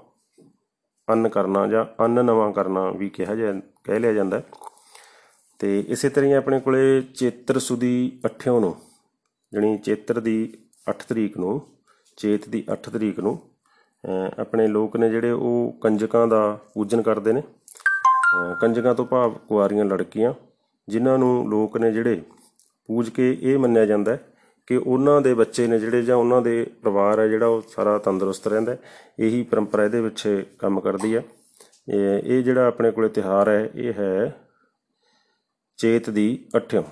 ਅੰਨ 1.12 1.28
ਕਰਨਾ 1.28 1.66
ਜਾਂ 1.66 1.84
ਅੰਨ 2.04 2.24
ਨਵਾਂ 2.24 2.52
ਕਰਨਾ 2.52 2.90
ਵੀ 2.90 3.08
ਕਿਹਾ 3.08 3.34
ਜਾ, 3.34 3.60
ਕਹਿ 3.84 4.00
ਲਿਆ 4.00 4.12
ਜਾਂਦਾ 4.12 4.38
ਹੈ। 4.38 4.44
ਤੇ 5.58 5.84
ਇਸੇ 5.88 6.08
ਤਰ੍ਹਾਂ 6.08 6.30
ਹੀ 6.30 6.34
ਆਪਣੇ 6.34 6.60
ਕੋਲੇ 6.60 7.02
ਚੇਤਰ 7.02 7.58
ਸੁਦੀ 7.58 8.20
8 8.26 8.60
ਨੂੰ, 8.60 8.74
ਜਣੀ 9.52 9.78
ਚੇਤਰ 9.78 10.20
ਦੀ 10.20 10.58
8 10.90 11.06
ਤਰੀਕ 11.08 11.38
ਨੂੰ, 11.38 11.62
ਚੇਤ 12.16 12.48
ਦੀ 12.48 12.64
8 12.72 12.90
ਤਰੀਕ 12.90 13.20
ਨੂੰ, 13.20 13.38
ਅਹ, 14.04 14.40
ਆਪਣੇ 14.40 14.66
ਲੋਕ 14.66 14.96
ਨੇ 14.96 15.10
ਜਿਹੜੇ 15.10 15.30
ਉਹ 15.30 15.78
ਕੰਜਕਾਂ 15.80 16.26
ਦਾ 16.26 16.58
ਪੂਜਨ 16.74 17.02
ਕਰਦੇ 17.02 17.32
ਨੇ 17.32 17.40
ਅਹ, 17.40 18.60
ਕੰਜਕਾਂ 18.60 18.94
ਤੋਂ 18.94 19.06
ਭਾਵ 19.06 19.34
ਕੁਆਰੀਆਂ, 19.48 19.84
ਲੜਕੀਆਂ, 19.84 20.34
ਜਿਨ੍ਹਾਂ 20.88 21.18
ਨੂੰ 21.18 21.50
ਲੋਕ 21.50 21.76
ਨੇ 21.76 21.92
ਜਿਹੜੇ 21.92 22.22
ਪੂਜ 22.86 23.10
ਕੇ 23.10 23.38
ਇਹ 23.40 23.58
ਮੰਨਿਆ 23.58 23.86
ਜਾਂਦਾ 23.86 24.12
ਹੈ 24.12 24.32
ਕਿ 24.66 24.76
ਉਹਨਾਂ 24.76 25.20
ਦੇ 25.20 25.34
ਬੱਚੇ 25.34 25.66
ਨੇ 25.66 25.78
ਜਿਹੜੇ 25.78 26.02
ਜਾਂ 26.02 26.16
ਉਹਨਾਂ 26.16 26.42
ਦੇ 26.42 26.66
ਪਰਿਵਾਰ 26.82 27.20
ਹੈ 27.20 27.28
ਜਿਹੜਾ 27.28 27.46
ਉਹ 27.46 27.62
ਸਾਰਾ 27.76 27.98
ਤੰਦਰੁਸਤ 27.98 28.48
ਰਹਿੰਦਾ 28.48 28.72
ਹੈ। 28.72 28.78
ਇਹੀ 29.18 29.42
ਪਰੰਪਰਾ 29.42 29.84
ਇਹਦੇ 29.84 30.00
ਵਿੱਚ 30.00 30.44
ਕੰਮ 30.58 30.80
ਕਰਦੀ 30.80 31.16
ਹੈ 31.16 31.22
ਇਹ 31.88 32.22
ਇਹ 32.24 32.42
ਜਿਹੜਾ 32.42 32.66
ਆਪਣੇ 32.66 32.90
ਕੋਲੇ 32.90 33.08
ਤਿਉਹਾਰ 33.08 33.48
ਹੈ, 33.48 33.70
ਇਹ 33.74 33.92
ਹੈ 33.92 34.36
ਚੇਤ 35.78 36.10
ਦੀ 36.10 36.44
8 36.56 36.82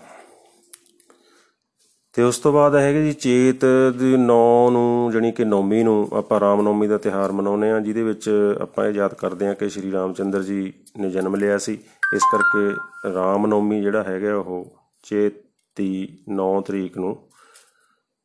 ਤੇ 2.14 2.22
ਉਸ 2.22 2.38
ਤੋਂ 2.38 2.52
ਬਾਅਦ 2.52 2.74
ਹੈਗੇ 2.74 3.02
ਜੀ 3.04 3.12
ਚੇਤ 3.12 3.64
ਦੀ 3.98 4.14
9 4.14 4.70
ਨੂੰ, 4.70 5.10
ਜਾਣੀ 5.12 5.32
ਕਿ 5.32 5.44
ਨੌਮੀ 5.44 5.82
ਨੂੰ 5.82 6.08
ਆਪਾਂ 6.12 6.40
ਰਾਮ 6.40 6.62
ਨੌਮੀ 6.62 6.86
ਦਾ 6.88 6.98
ਤਿਹਾਰ 6.98 7.32
ਮਨਾਉਂਦੇ 7.32 7.70
ਆ 7.70 7.80
ਜਿਹਦੇ 7.80 8.02
ਵਿੱਚ 8.02 8.30
ਆਪਾਂ 8.60 8.86
ਇਹ 8.86 8.94
ਯਾਦ 8.94 9.14
ਕਰਦੇ 9.14 9.48
ਆ 9.48 9.54
ਕਿ 9.54 9.68
ਸ਼੍ਰੀ 9.68 9.92
ਰਾਮਚੰਦਰ 9.92 10.42
ਜੀ 10.42 10.72
ਨੇ 10.98 11.10
ਜਨਮ 11.10 11.36
ਲਿਆ 11.36 11.58
ਸੀ 11.58 11.78
ਇਸ 12.14 12.22
ਕਰਕੇ 12.32 12.74
ਰਾਮ 13.14 13.46
ਨੌਮੀ 13.46 13.80
ਜਿਹੜਾ 13.82 14.02
ਹੈਗਾ 14.02 14.36
ਉਹ 14.36 14.76
ਚੇਤ 15.02 15.42
ਦੀ 15.76 16.18
9 16.36 16.60
ਤਰੀਕ 16.66 16.98
ਨੂੰ 16.98 17.16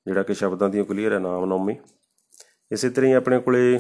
ਜਿਹੜਾ 0.08 0.24
ਕਿ 0.24 0.34
ਸ਼ਬਦਾਂ 0.34 0.70
ਦੀ 0.70 0.84
ਕਲੀਅਰ 0.84 1.13
ਹੈ, 1.13 1.20
ਨਾਮ 1.20 1.46
ਨੌਮੀ। 1.46 1.75
ਇਸੇ 2.72 2.89
ਤਰ੍ਹਾਂ 2.89 3.10
ਹੀ 3.10 3.15
ਆਪਣੇ 3.15 3.39
ਕੋਲੇ 3.39 3.79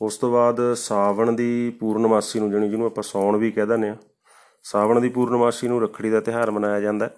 ਉਸ 0.00 0.16
ਤੋਂ 0.16 0.30
ਬਾਅਦ 0.32 0.74
ਸਾਵਣ 0.74 1.32
ਦੀ 1.32 1.70
ਪੂਰਨਮਾਸੀ 1.70 2.40
ਨੂੰ 2.40 2.50
ਜਾਣੀ 2.50 2.68
ਜਿਹਨੂੰ 2.68 2.86
ਆਪਾਂ 2.86 3.02
ਸੌਣ 3.02 3.36
ਵੀ 3.36 3.50
ਕਹਿ 3.50 3.66
ਦਿੰਦੇ 3.66 3.88
ਆ 3.88 3.96
ਸਾਵਣ 4.62 5.00
ਦੀ 5.00 5.08
ਪੂਰਨਮਾਸੀ 5.08 5.68
ਨੂੰ 5.68 5.82
ਰੱਖੜੀ 5.82 6.10
ਦਾ 6.10 6.20
ਤਿਹਾਰ 6.20 6.50
ਮਨਾਇਆ 6.50 6.80
ਜਾਂਦਾ 6.80 7.06
ਹੈ। 7.06 7.14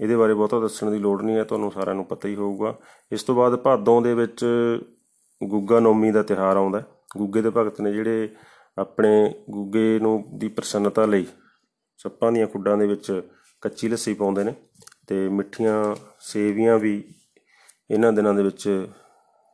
ਇਹਦੇ 0.00 0.16
ਬਾਰੇ 0.16 0.34
ਬਹੁਤਾ 0.34 0.60
ਦੱਸਣ 0.60 0.90
ਦੀ 0.90 0.98
ਲੋੜ 0.98 1.22
ਨਹੀਂ 1.22 1.36
ਹੈ, 1.36 1.44
ਤੁਹਾਨੂੰ 1.44 1.72
ਸਾਰਿਆਂ 1.72 1.94
ਨੂੰ 1.94 2.04
ਪਤਾ 2.04 2.28
ਹੀ 2.28 2.34
ਹੋਊਗਾ। 2.34 2.78
ਇਸ 3.12 3.22
ਤੋਂ 3.22 3.34
ਬਾਅਦ 3.34 3.56
ਭਾਦੋਂ 3.56 4.02
ਦੇ 4.02 4.14
ਵਿੱਚ 4.14 4.44
ਗੁੱਗਾ 5.44 5.80
ਨੌਮੀ 5.80 6.10
ਦਾ 6.10 6.22
ਤਿਹਾਰ 6.22 6.56
ਆਉਂਦਾ 6.56 6.80
ਹੈ। 6.80 6.86
ਗੁੱਗੇ 7.16 7.42
ਦੇ 7.42 7.50
ਭਗਤ 7.50 7.80
ਨੇ 7.80 7.92
ਜਿਹੜੇ 7.92 8.34
ਆਪਣੇ 8.78 9.34
ਗੁੱਗੇ 9.50 9.98
ਨੂੰ 10.02 10.24
ਦੀ 10.38 10.48
ਪ੍ਰਸੰਨਤਾ 10.48 11.06
ਲਈ 11.06 11.26
ਸੱਪਾਂ 11.98 12.32
ਦੀਆਂ 12.32 12.46
ਖੁੱਡਾਂ 12.46 12.76
ਦੇ 12.76 12.86
ਵਿੱਚ 12.86 13.22
ਕੱਚੀ 13.60 13.88
ਲੱਸੀ 13.88 14.14
ਪਾਉਂਦੇ 14.14 14.44
ਨੇ। 14.44 14.54
ਤੇ 15.06 15.28
ਮਿੱਠੀਆਂ 15.28 15.96
ਸੇਵੀਆਂ 16.20 16.78
ਵੀ 16.78 17.14
ਇਹਨਾਂ 17.90 18.12
ਦਿਨਾਂ 18.12 18.34
ਦੇ 18.34 18.42
ਵਿੱਚ 18.42 18.88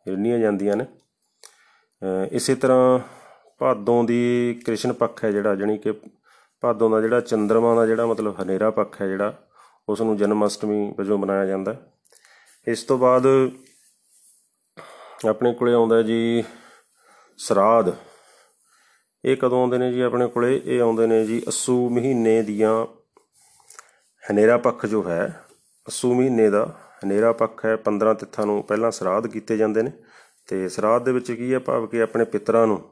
ਰਿੰਨੀਆਂ 0.09 0.39
ਜਾਂਦੀਆਂ 0.39 0.77
ਨੇ। 0.77 0.85
ਅਹ 0.85 2.27
ਇਸੇ 2.33 2.55
ਤਰ੍ਹਾਂ 2.55 2.99
ਭਾਦੋਂ 3.59 4.05
ਦੀ 4.05 4.55
ਕ੍ਰਿਸ਼ਨ 4.67 4.93
ਪੱਖ 4.93 5.25
ਹੈ 5.25 5.31
ਜਿਹੜਾ, 5.31 5.55
ਜਾਣੀ 5.55 5.79
ਕਿ 5.79 5.93
ਭਾਦੋਂ 6.61 6.91
ਦਾ 6.91 7.01
ਜਿਹੜਾ 7.01 7.21
ਚੰਦਰਮਾ 7.21 7.75
ਦਾ 7.75 7.87
ਜਿਹੜਾ 7.87 8.07
ਮਤਲਬ 8.07 8.43
ਹਨੇਰਾ 8.43 8.71
ਪੱਖ 8.71 9.03
ਹੈ 9.03 9.07
ਜਿਹੜਾ 9.07 9.49
ਉਸ 9.89 10.01
ਨੂੰ 10.01 10.17
ਜਨਮ 10.17 10.47
ਅਸ਼ਟਮੀ 10.47 10.95
ਵਜੋਂ 10.99 11.19
ਮਨਾਇਆ 11.19 11.47
ਜਾਂਦਾ 11.47 11.73
ਹੈ। 11.73 11.93
ਇਸ 12.69 12.83
ਤੋਂ 12.83 12.99
ਬਾਅਦ 12.99 13.51
ਆਪਣੇ 15.29 15.55
ਕੋਲੇ 15.55 15.73
ਆਉਂਦਾ 15.73 16.03
ਜੀ 16.03 16.45
ਸਰਾਧ। 17.39 17.87
ਇਹ 19.25 19.37
ਕਦੋਂ 19.37 19.61
ਆਉਂਦੇ 19.61 19.79
ਨੇ 19.79 19.93
ਜੀ 19.93 20.01
ਆਪਣੇ 20.01 20.27
ਕੋਲੇ? 20.27 20.63
ਇਹ 20.65 20.83
ਆਉਂਦੇ 20.83 21.07
ਨੇ 21.07 21.27
ਜੀ 21.27 21.43
ਅਸੂ 21.49 21.91
ਮਹੀਨੇ 21.91 22.43
ਦੀਆਂ 22.43 23.00
ਹਨੇਰਾ 24.31 24.57
ਪੱਖ 24.57 24.87
ਜੋ 24.87 25.09
ਹੈ 25.09 25.45
ਅਸੂ 25.89 26.15
ਮਹੀਨੇ 26.15 26.51
ਦਾ 26.51 26.79
ਹਨੇਰਾ 27.05 27.33
ਪੱਖ 27.33 27.65
ਹੈ 27.65 27.77
15 27.77 28.15
ਤਿੱਥਾਂ 28.15 28.47
ਨੂੰ 28.47 28.63
ਪਹਿਲਾਂ 28.63 28.91
ਸਰਾਧ 28.91 29.27
ਕੀਤੇ 29.27 29.57
ਜਾਂਦੇ 29.57 29.83
ਨੇ। 29.83 29.93
ਤੇ 30.47 30.69
ਸਰਾਧ 30.69 31.05
ਦੇ 31.05 31.13
ਵਿੱਚ 31.13 31.33
ਕੀ 31.33 31.55
ਹੈ 31.55 31.59
ਭਾਵ 31.59 31.87
ਕਿ 31.87 32.03
ਆਪਣੇ 32.03 32.25
ਪਿਤਰਾਂ 32.25 32.67
ਨੂੰ 32.67 32.83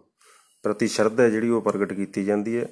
ਪ੍ਰਤੀ 0.62 0.88
ਸ਼ਰਧਾ 0.88 1.23
ਹੈ 1.23 1.30
ਜਿਹੜੀ 1.30 1.49
ਉਹ 1.49 1.62
ਪ੍ਰਗਟ 1.62 1.92
ਕੀਤੀ 1.92 2.25
ਜਾਂਦੀ 2.25 2.58
ਹੈ। 2.58 2.66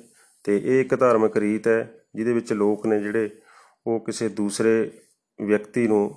ਤੇ 0.45 0.57
ਇਹ 0.65 0.81
ਇੱਕ 0.81 1.01
ਧਾਰਮਿਕ 1.01 1.37
ਰੀਤ 1.37 1.69
ਹੈ 1.69 1.95
ਜਿਹਦੇ 2.15 2.33
ਵਿੱਚ 2.33 2.53
ਲੋਕ 2.53 2.87
ਨੇ 2.87 3.01
ਜਿਹੜੇ 3.01 3.31
ਉਹ 3.87 4.01
ਕਿਸੇ 4.01 4.29
ਦੂਸਰੇ 4.29 4.91
ਵਿਅਕਤੀ 5.43 5.89
ਨੂੰ 5.89 6.15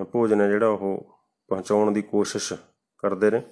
ਅ, 0.00 0.04
ਭੋਜਨ 0.04 0.40
ਹੈ 0.40 0.48
ਜਿਹੜਾ 0.48 0.68
ਉਹ 0.68 1.18
ਪਹੁੰਚਾਉਣ 1.48 1.90
ਦੀ 1.90 2.02
ਕੋਸ਼ਿਸ਼ 2.02 2.52
ਕਰਦੇ 2.98 3.30
ਨੇ। 3.30 3.42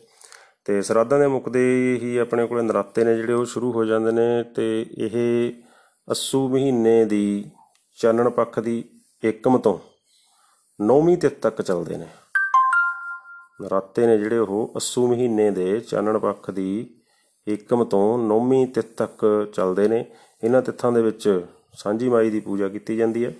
ਤੇ 0.64 0.82
ਸਰਾਧਾਂ 0.82 1.18
ਦੇ 1.18 1.26
ਮੁੱਕਦੇ 1.26 1.98
ਹੀ 2.02 2.16
ਆਪਣੇ 2.16 2.46
ਕੋਲੇ 2.46 2.62
ਨਰਾਤੇ 2.62 3.04
ਨੇ 3.04 3.16
ਜਿਹੜੇ 3.16 3.32
ਉਹ 3.32 3.44
ਸ਼ੁਰੂ 3.44 3.72
ਹੋ 3.72 3.84
ਜਾਂਦੇ 3.84 4.12
ਨੇ। 4.12 4.42
ਤੇ 4.56 4.86
ਇਹ 4.98 5.52
ਅੱਸੂ 6.10 6.48
ਮਹੀਨੇ 6.48 7.04
ਦੀ 7.04 7.50
ਚਾਨਣ 7.96 8.30
ਪੱਖ 8.30 8.60
ਦੀ 8.60 9.00
ਏਕਮ 9.24 9.58
ਤੋਂ 9.58 9.78
ਨੌਵੀਂ 10.80 11.18
ਤਿਥ 11.18 11.32
ਤੱਕ 11.32 11.62
ਚੱਲਦੇ 11.62 11.96
ਨੇ। 11.96 12.06
ਨਰਾਤੇ 13.62 14.06
ਨੇ 14.06 14.18
ਜਿਹੜੇ 14.18 14.38
ਉਹ 14.38 14.72
ਅੱਸੂ 14.76 15.08
ਮਹੀਨੇ 15.08 15.50
ਦੇ 15.50 15.80
ਚਾਨਣ 15.80 16.18
ਪੱਖ 16.18 16.50
ਦੀ 16.50 17.00
ਏਕਮ 17.48 17.84
ਤੋਂ 17.84 18.18
ਨੌਵੀਂ 18.18 18.66
ਤਿਥ 18.66 18.84
ਤੱਕ 18.84 19.50
ਚੱਲਦੇ 19.54 19.88
ਨੇ। 19.88 20.16
ਇਹਨਾਂ 20.44 20.62
ਤਿੱਥਾਂ 20.62 20.92
ਦੇ 20.92 21.02
ਵਿੱਚ 21.02 21.46
ਸਾਂਝੀ 21.74 22.08
ਮਾਈ 22.08 22.30
ਦੀ 22.30 22.40
ਪੂਜਾ 22.40 22.68
ਕੀਤੀ 22.68 22.96
ਜਾਂਦੀ 22.96 23.24
ਹੈ। 23.24 23.34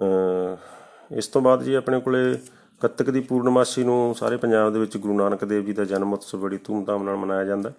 ਅਹ 0.00 1.14
ਇਸ 1.14 1.26
ਤੋਂ 1.26 1.42
ਬਾਅਦ 1.42 1.62
ਜੀ 1.62 1.74
ਆਪਣੇ 1.74 2.00
ਕੋਲੇ 2.00 2.38
ਕੱਤਕ 2.80 3.10
ਦੀ 3.10 3.20
ਪੂਰਨਮਾਸ਼ੀ 3.20 3.84
ਨੂੰ 3.84 4.14
ਸਾਰੇ 4.14 4.36
ਪੰਜਾਬ 4.36 4.72
ਦੇ 4.72 4.78
ਵਿੱਚ 4.78 4.96
ਗੁਰੂ 4.96 5.18
ਨਾਨਕ 5.18 5.44
ਦੇਵ 5.44 5.64
ਜੀ 5.64 5.72
ਦਾ 5.72 5.84
ਜਨਮ 5.84 6.12
ਉਤਸਵ 6.12 6.38
ਬੜੀ 6.38 6.58
ਧੂਮਧਾਮ 6.64 7.02
ਨਾਲ 7.02 7.16
ਮਨਾਇਆ 7.16 7.44
ਜਾਂਦਾ 7.44 7.70
ਹੈ। 7.70 7.74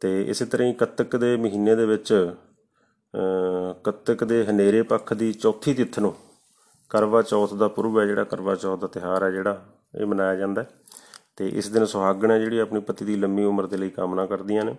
ਤੇ 0.00 0.22
ਇਸੇ 0.22 0.44
ਤਰ੍ਹਾਂ 0.44 0.68
ਹੀ 0.68 0.72
ਕੱਤਕ 0.72 1.16
ਦੇ 1.16 1.36
ਮਹੀਨੇ 1.36 1.74
ਦੇ 1.74 1.86
ਵਿੱਚ, 1.86 2.34
ਅਹ, 3.14 3.74
ਕੱਤਕ 3.84 4.24
ਦੇ 4.24 4.46
ਹਨੇਰੇ 4.46 4.82
ਪੱਖ 4.82 5.14
ਦੀ 5.14 5.32
ਚੌਥੀ 5.32 5.74
ਤਿੱਥ 5.74 5.98
ਨੂੰ 5.98 6.14
ਕਰਵਾ 6.90 7.22
ਚੌਥ 7.22 7.54
ਦਾ 7.54 7.68
ਪੁਰਬ 7.68 7.98
ਹੈ, 7.98 8.04
ਜਿਹੜਾ 8.04 8.24
ਕਰਵਾ 8.24 8.54
ਚੌਥ 8.54 8.80
ਦਾ 8.80 8.86
ਤਿਹਾਰ 8.86 9.22
ਹੈ, 9.22 9.30
ਜਿਹੜਾ 9.30 9.66
ਇਹ 10.00 10.06
ਮਨਾਇਆ 10.06 10.34
ਜਾਂਦਾ 10.34 10.62
ਹੈ। 10.62 10.70
ਤੇ 11.36 11.48
ਇਸ 11.48 11.68
ਦਿਨ 11.68 11.84
ਸੁਹਾਗਣਾਂ 11.84 12.38
ਜਿਹੜੀ 12.38 12.58
ਆਪਣੀ 12.58 12.80
ਪਤੀ 12.80 13.04
ਦੀ 13.04 13.16
ਲੰਮੀ 13.16 13.44
ਉਮਰ 13.44 13.66
ਦੇ 13.66 13.76
ਲਈ 13.76 13.90
ਕਾਮਨਾ 13.90 14.26
ਕਰਦੀਆਂ 14.26 14.64
ਨੇ 14.64 14.76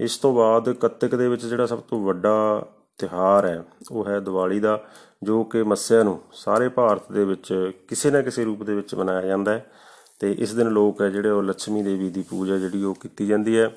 ਇਸ 0.00 0.18
ਤੋਂ 0.18 0.34
ਬਾਅਦ 0.34 0.72
ਕੱਤਕ 0.72 1.14
ਦੇ 1.14 1.28
ਵਿੱਚ 1.28 1.46
ਜਿਹੜਾ 1.46 1.66
ਸਭ 1.66 1.78
ਤੋਂ 1.78 2.04
ਵੱਡਾ 2.04 2.66
ਤਿਹਾਰ 2.98 3.46
ਹੈ। 3.46 3.64
ਉਹ 3.90 4.06
ਹੈ 4.08 4.20
ਦੀਵਾਲੀ 4.20 4.60
ਦਾ 4.60 4.84
ਜੋ 5.22 5.44
ਕਿ 5.44 5.62
ਮੱਸਿਆ 5.62 6.02
ਨੂੰ 6.02 6.20
ਸਾਰੇ 6.32 6.68
ਭਾਰਤ 6.68 7.12
ਦੇ 7.12 7.24
ਵਿੱਚ 7.24 7.72
ਕਿਸੇ 7.88 8.10
ਨਾ 8.10 8.22
ਕਿਸੇ 8.22 8.44
ਰੂਪ 8.44 8.62
ਦੇ 8.62 8.74
ਵਿੱਚ 8.74 8.94
ਮਨਾਇਆ 8.94 9.22
ਜਾਂਦਾ 9.22 9.52
ਹੈ 9.52 9.66
ਤੇ 10.20 10.32
ਇਸ 10.32 10.54
ਦਿਨ 10.54 10.68
ਲੋਕ 10.68 11.02
ਹੈ 11.02 11.08
ਜਿਹੜੇ 11.08 11.30
ਉਹ 11.30 11.42
ਲక్ష్ਮੀ 11.42 11.82
ਦੇਵੀ 11.82 12.10
ਦੀ 12.10 12.22
ਪੂਜਾ 12.22 12.56
ਜਿਹੜੀ 12.56 12.84
ਉਹ 12.84 12.94
ਕੀਤੀ 12.94 13.26
ਜਾਂਦੀ 13.26 13.58
ਹੈ। 13.58 13.70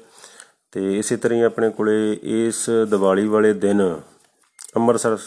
ਤੇ 0.71 0.99
ਇਸੇ 0.99 1.17
ਤਰ੍ਹਾਂ 1.17 1.39
ਹੀ 1.39 1.43
ਆਪਣੇ 1.43 1.69
ਕੋਲੇ 1.69 2.19
ਇਸ 2.23 2.69
ਦੀਵਾਲੀ 2.89 3.27
ਵਾਲੇ 3.27 3.53
ਦਿਨ 3.53 4.01
ਅੰਮ੍ਰਿਤਸਰ 4.75 5.17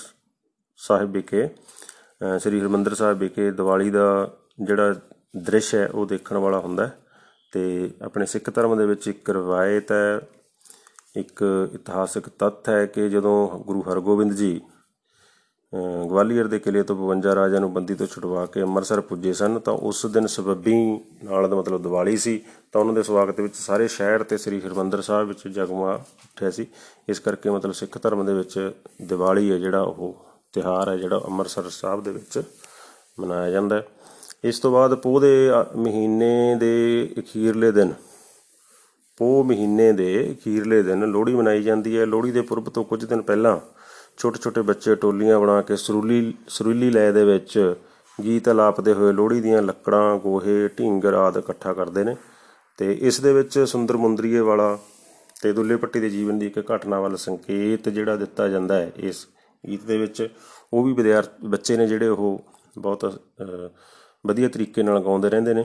ਸਾਹਿਬ 0.77 1.11
ਵਿਖੇ 1.13 1.47
ਅ, 1.47 2.39
ਸ੍ਰੀ 2.39 2.61
ਹਰਿਮੰਦਰ 2.61 2.95
ਸਾਹਿਬ 2.95 3.19
ਵਿਖੇ 3.19 3.51
ਦੀਵਾਲੀ 3.51 3.91
ਦਾ 3.91 4.37
ਜਿਹੜਾ 4.65 4.95
ਦ੍ਰਿਸ਼ 5.37 5.75
ਹੈ 5.75 5.89
ਉਹ 5.89 6.07
ਦੇਖਣ 6.07 6.37
ਵਾਲਾ 6.37 6.59
ਹੁੰਦਾ 6.59 6.87
ਹੈ। 6.87 6.99
ਤੇ 7.53 7.91
ਆਪਣੇ 8.03 8.27
ਸਿੱਖ 8.27 8.51
ਧਰਮ 8.55 8.79
ਦੇ 8.79 8.87
ਵਿੱਚ 8.87 9.09
ਇੱਕ 9.09 9.31
ਰਵਾਇਤ 9.31 9.93
ਹੈ 9.93 10.21
ਇੱਕ 11.17 11.43
ਇਤਿਹਾਸਕ 11.75 12.29
ਤੱਥ 12.29 12.69
ਹੈ 12.69 12.87
ਕਿ 12.87 13.09
ਜਦੋਂ 13.09 13.49
ਗੁਰੂ 13.59 13.81
ਹਰਗੋਬਿੰਦ 13.83 14.33
ਜੀ 14.33 14.61
ਅ, 15.73 15.77
ਗਵਾਲੀਅਰ 16.09 16.47
ਦੇ 16.47 16.59
ਕਿਲੇ 16.59 16.83
ਤੋਂ 16.83 16.97
52 16.97 17.35
ਰਾਜਿਆਂ 17.35 17.61
ਨੂੰ 17.61 17.73
ਬੰਦੀ 17.73 17.95
ਤੋਂ 17.95 18.07
ਛੁਡਵਾ 18.07 18.47
ਕੇ 18.47 18.63
ਅੰਮ੍ਰਿਤਸਰ 18.63 19.01
ਪੁੱਜੇ 19.01 19.33
ਸਨ 19.33 19.59
ਤਾਂ 19.59 19.73
ਉਸ 19.73 20.07
ਦਿਨ 20.07 20.27
ਸਬੱਬੀ 20.27 20.75
ਨਾਲ 21.25 21.49
ਦਾ 21.49 21.57
ਮਤਲਬ 21.57 21.83
ਦੀਵਾਲੀ 21.83 22.17
ਸੀ 22.17 22.41
ਤਾਂ 22.73 22.81
ਉਹਨਾਂ 22.81 22.95
ਦੇ 22.95 23.03
ਸਵਾਗਤ 23.03 23.41
ਵਿੱਚ 23.41 23.55
ਸਾਰੇ 23.55 23.89
ਸ਼ਹਿਰ 23.89 24.23
ਤੇ 24.23 24.39
ਸ੍ਰੀ 24.39 24.61
ਹਰਿਮੰਦਰ 24.61 25.01
ਸਾਹਿਬ 25.03 25.29
ਵਿੱਚ 25.29 25.49
ਜਗਮਾ 25.49 25.93
ਉੱਠਿਆ 25.95 26.51
ਸੀ। 26.51 26.67
ਇਸ 27.09 27.19
ਕਰਕੇ 27.19 27.51
ਮਤਲਬ 27.51 27.73
ਸਿੱਖ 27.73 27.99
ਧਰਮ 28.03 28.27
ਦੇ 28.27 28.35
ਵਿੱਚ 28.35 28.73
ਦੀਵਾਲੀ 29.03 29.51
ਹੈ 29.53 29.59
ਜਿਹੜਾ 29.59 29.81
ਉਹ 29.83 30.27
ਤਿਉਹਾਰ 30.53 30.89
ਹੈ 30.89 30.97
ਜਿਹੜਾ 30.97 31.21
ਅੰਮ੍ਰਿਤਸਰ 31.27 31.69
ਸਾਹਿਬ 31.71 32.03
ਦੇ 32.03 32.11
ਵਿੱਚ 32.11 32.43
ਮਨਾਇਆ 33.21 33.51
ਜਾਂਦਾ 33.51 33.77
ਹੈ। 33.77 33.87
ਇਸ 34.45 34.59
ਤੋਂ 34.59 34.73
ਬਾਅਦ 34.73 34.95
ਪੋਹ 34.95 35.21
ਦੇ 35.21 35.51
ਅ, 35.51 35.77
ਮਹੀਨੇ 35.77 36.55
ਦੇ 36.61 37.15
ਅਖੀਰਲੇ 37.19 37.73
ਦਿਨ 37.73 37.93
ਪੋਹ 39.17 39.45
ਮਹੀਨੇ 39.45 39.93
ਦੇ 39.93 40.33
ਅਖੀਰਲੇ 40.33 40.83
ਦਿਨ 40.83 41.05
ਲੋਹੜੀ 41.07 41.35
ਮਨਾਈ 41.35 41.63
ਜਾਂਦੀ 41.63 41.99
ਹੈ। 41.99 42.07
ਲੋਹੜੀ 42.07 42.31
ਦੇ 42.31 42.41
ਪੁਰਬ 42.41 42.69
ਤੋਂ 42.69 42.85
ਕੁਝ 42.85 43.05
ਦਿਨ 43.05 43.23
ਪਹਿਲਾਂ 43.23 43.59
ਛੋਟੇ 44.19 44.39
ਛੋਟੇ 44.39 44.63
ਬੱਚੇ 44.63 44.95
ਟੋਲੀਆਂ 44.95 45.41
ਬਣਾ 45.41 45.63
ਕੇ 45.63 45.77
ਸੁਰੀਲੀ 45.77 46.35
ਸੁਰੀਲੀ 46.49 46.91
ਲੈਅ 46.91 47.13
ਦੇ 47.13 47.25
ਵਿੱਚ 47.25 47.75
ਗੀਤ 48.25 48.49
ਅਲਾਪਦੇ 48.51 48.93
ਹੋਏ 48.93 49.13
ਲੋਹੜੀ 49.13 49.41
ਦੀਆਂ 49.41 49.63
ਲੱਕੜਾਂ 49.63 50.17
ਗੋਹੇ 50.19 50.69
ਢੀਂਗਰ 50.69 51.15
ਆਦਿ 51.15 51.39
ਇਕੱਠਾ 51.39 51.73
ਕਰਦੇ 51.73 52.05
ਨੇ 52.05 52.17
ਤੇ 52.79 52.93
ਇਸ 53.01 53.21
ਦੇ 53.21 53.33
ਵਿੱਚ 53.33 53.59
ਸੁੰਦਰ 53.59 53.97
ਮੁੰਦਰੀਏ 53.97 54.41
ਵਾਲਾ 54.41 54.79
ਤੇ 55.43 55.53
ਦੁੱਲੇ 55.53 55.77
ਪੱਟੀ 55.77 56.01
ਦੇ 56.01 56.11
ਜੀਵਨ 56.11 56.39
ਦੀ 56.39 56.47
ਇੱਕ 56.47 56.73
ਘਟਨਾ 56.75 57.01
ਵੱਲ 57.01 57.17
ਸੰਕੇਤ 57.17 57.89
ਜਿਹੜਾ 57.89 58.17
ਦਿੱਤਾ 58.17 58.49
ਜਾਂਦਾ 58.49 58.77
ਹੈ 58.77 58.93
ਇਸ 58.97 59.27
ਗੀਤ 59.71 59.85
ਦੇ 59.85 59.99
ਵਿੱਚ। 59.99 60.29
ਉਹ 60.73 60.85
ਵੀ 60.85 60.93
ਵਿਦਿਆਰ 60.93 61.25
ਬੱਚੇ 61.45 61.77
ਨੇ 61.77 61.87
ਜਿਹੜੇ 61.87 62.09
ਉਹ 62.09 62.45
ਬਹੁਤ 62.79 63.05
ਅਹ, 63.07 63.69
ਵਧੀਆ 64.27 64.49
ਤਰੀਕੇ 64.49 64.83
ਨਾਲ 64.83 65.01
ਗਾਉਂਦੇ 65.01 65.31
ਰਹਿੰਦੇ 65.31 65.55
ਨੇ। 65.55 65.65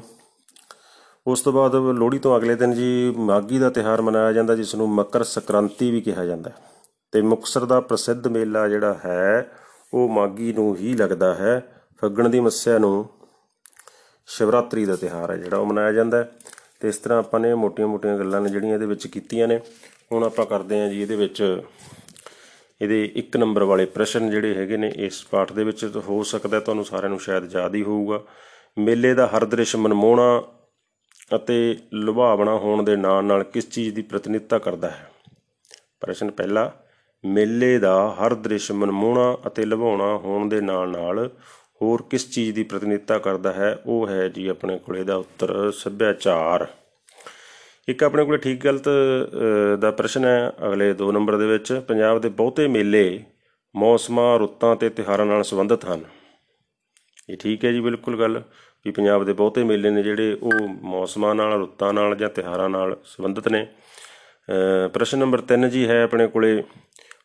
ਉਸ 1.27 1.41
ਤੋਂ 1.41 1.53
ਬਾਅਦ 1.53 1.75
ਲੋਹੜੀ 1.75 2.19
ਤੋਂ 2.19 2.37
ਅਗਲੇ 2.37 2.55
ਦਿਨ 2.55 2.73
ਜੀ 2.73 3.13
ਮਾਘੀ 3.17 3.59
ਦਾ 3.59 3.69
ਤਿਹਾਰ 3.69 4.01
ਮਨਾਇਆ 4.01 4.31
ਜਾਂਦਾ, 4.31 4.55
ਜਿਸ 4.55 4.75
ਨੂੰ 4.75 4.89
ਮਕਰ 4.89 5.23
ਸੰਕ੍ਰਾਂਤੀ 5.23 5.91
ਵੀ 5.91 6.01
ਕਿਹਾ 6.01 6.25
ਜਾਂਦਾ 6.25 6.49
ਹੈ। 6.49 6.55
ਤੇ 7.11 7.21
ਮੁਕਤਸਰ 7.21 7.65
ਦਾ 7.65 7.79
ਪ੍ਰਸਿੱਧ 7.79 8.27
ਮੇਲਾ 8.27 8.67
ਜਿਹੜਾ 8.67 8.99
ਹੈ, 9.05 9.51
ਉਹ 9.93 10.09
ਮਾਘੀ 10.09 10.53
ਨੂੰ 10.53 10.75
ਹੀ 10.75 10.93
ਲੱਗਦਾ 10.93 11.35
ਹੈ। 11.35 11.83
ਫੱਗਣ 12.01 12.29
ਦੀ 12.29 12.39
ਮੱਸਿਆ 12.39 12.77
ਨੂੰ 12.77 13.09
ਸ਼ਿਵਰਾਤਰੀ 14.27 14.85
ਦਾ 14.85 14.95
ਤਿਹਾਰ 14.95 15.31
ਹੈ 15.31 15.37
ਜਿਹੜਾ 15.37 15.57
ਉਹ 15.57 15.65
ਮਨਾਇਆ 15.65 15.91
ਜਾਂਦਾ 15.91 16.17
ਹੈ। 16.17 16.31
ਤੇ 16.79 16.87
ਇਸ 16.87 16.97
ਤਰ੍ਹਾਂ 16.97 17.19
ਆਪਾਂ 17.19 17.39
ਨੇ 17.39 17.53
ਮੋਟੀਆਂ-ਮੋਟੀਆਂ 17.53 18.17
ਗੱਲਾਂ 18.17 18.41
ਨੇ 18.41 18.49
ਜਿਹੜੀਆਂ 18.49 18.73
ਇਹਦੇ 18.73 18.85
ਵਿੱਚ 18.85 19.07
ਕੀਤੀਆਂ 19.07 19.47
ਨੇ। 19.47 19.59
ਹੁਣ 20.11 20.23
ਆਪਾਂ 20.23 20.45
ਕਰਦੇ 20.45 20.81
ਹਾਂ 20.81 20.89
ਜੀ 20.89 21.01
ਇਹਦੇ 21.01 21.15
ਵਿੱਚ 21.15 21.61
ਇਹਦੇ 22.81 23.11
ਇੱਕ 23.15 23.37
ਨੰਬਰ 23.37 23.63
ਵਾਲੇ 23.63 23.85
ਪ੍ਰਸ਼ਨ 23.85 24.29
ਜਿਹੜੇ 24.29 24.55
ਹੈਗੇ 24.55 24.77
ਨੇ, 24.77 24.93
ਇਸ 24.95 25.25
ਪਾਠ 25.31 25.51
ਦੇ 25.51 25.63
ਵਿੱਚ 25.63 25.85
ਤਾਂ 25.85 26.01
ਹੋ 26.01 26.23
ਸਕਦਾ 26.23 26.59
ਤੁਹਾਨੂੰ 26.59 26.85
ਸਾਰਿਆਂ 26.85 27.09
ਨੂੰ 27.09 27.19
ਸ਼ਾਇਦ 27.19 27.55
ਯਾਦ 27.55 27.75
ਹੀ 27.75 27.83
ਹੋਊਗਾ। 27.83 28.23
ਮੇਲੇ 28.77 29.13
ਦਾ 29.13 29.27
ਹਰ 29.27 29.45
ਦ੍ਰਿਸ਼ 29.45 29.75
ਮਨਮੋਹਣਾ 29.75 30.43
ਅਤੇ 31.35 31.77
ਲੁਭਾਵਣਾ 31.93 32.55
ਹੋਣ 32.55 32.83
ਦੇ 32.83 32.95
ਨਾਲ 32.95 33.23
ਨਾਲ 33.23 33.43
ਕਿਸ 33.43 33.69
ਚੀਜ਼ 33.69 33.95
ਦੀ 33.95 34.01
ਪ੍ਰਤੀਨਿਧਤਾ 34.01 34.57
ਕਰਦਾ 34.57 34.89
ਹੈ? 34.89 35.11
ਪ੍ਰਸ਼ਨ 36.01 36.31
ਪਹਿਲਾ 36.31 36.71
ਮੇਲੇ 37.25 37.79
ਦਾ 37.79 38.15
ਹਰ 38.21 38.33
ਦ੍ਰਿਸ਼ 38.33 38.71
ਮਨਮੋਹਣਾ 38.71 39.37
ਅਤੇ 39.47 39.65
ਲੁਭਾਉਣਾ 39.65 40.17
ਹੋਣ 40.17 40.49
ਦੇ 40.49 40.61
ਨਾਲ 40.61 40.89
ਨਾਲ 40.89 41.29
ਹੋਰ 41.81 42.03
ਕਿਸ 42.09 42.29
ਚੀਜ਼ 42.29 42.55
ਦੀ 42.55 42.63
ਪ੍ਰਤੀਨਿਧਤਾ 42.63 43.17
ਕਰਦਾ 43.17 43.51
ਹੈ? 43.51 43.79
ਉਹ 43.85 44.07
ਹੈ 44.07 44.27
ਜੀ 44.27 44.47
ਆਪਣੇ 44.47 44.77
ਕੋਲੇ 44.77 45.03
ਦਾ 45.03 45.15
ਉੱਤਰ 45.15 45.71
ਸੱਭਿਆਚਾਰ। 45.71 46.67
ਇੱਕ 47.87 48.03
ਆਪਣੇ 48.03 48.25
ਕੋਲੇ 48.25 48.37
ਠੀਕ 48.37 48.63
ਗਲਤ 48.63 48.87
ਅ, 48.87 49.75
ਦਾ 49.75 49.91
ਪ੍ਰਸ਼ਨ 49.91 50.25
ਹੈ 50.25 50.51
ਅਗਲੇ 50.65 50.93
2 50.93 51.11
ਨੰਬਰ 51.11 51.37
ਦੇ 51.37 51.47
ਵਿੱਚ। 51.47 51.81
ਪੰਜਾਬ 51.87 52.21
ਦੇ 52.21 52.29
ਬਹੁਤੇ 52.29 52.67
ਮੇਲੇ 52.67 53.23
ਮੌਸਮਾਂ 53.75 54.39
ਰੁੱਤਾਂ 54.39 54.75
ਤੇ 54.75 54.89
ਤਿਉਹਾਰਾਂ 54.89 55.25
ਨਾਲ 55.25 55.43
ਸੰਬੰਧਿਤ 55.43 55.85
ਹਨ। 55.85 56.03
ਇਹ 57.29 57.37
ਠੀਕ 57.37 57.65
ਹੈ 57.65 57.71
ਜੀ 57.71 57.79
ਬਿਲਕੁਲ 57.79 58.19
ਗੱਲ। 58.19 58.41
ਵੀ 58.87 58.91
ਪੰਜਾਬ 58.91 59.23
ਦੇ 59.23 59.33
ਬਹੁਤੇ 59.33 59.63
ਮੇਲੇ 59.63 59.89
ਨੇ 59.89 60.03
ਜਿਹੜੇ 60.03 60.37
ਉਹ 60.43 60.67
ਮੌਸਮਾਂ 60.67 61.35
ਨਾਲ, 61.35 61.53
ਰੁੱਤਾਂ 61.53 61.93
ਨਾਲ 61.93 62.15
ਜਾਂ 62.15 62.29
ਤਿਉਹਾਰਾਂ 62.29 62.69
ਨਾਲ 62.69 62.97
ਸੰਬੰਧਿਤ 63.05 63.47
ਨੇ। 63.47 63.67
ਅਹ 64.49 64.89
ਪ੍ਰਸ਼ਨ 64.89 65.17
ਨੰਬਰ 65.17 65.41
3 65.41 65.69
ਜੀ 65.69 65.87
ਹੈ 65.87 66.03
ਆਪਣੇ 66.03 66.27
ਕੋਲੇ, 66.27 66.63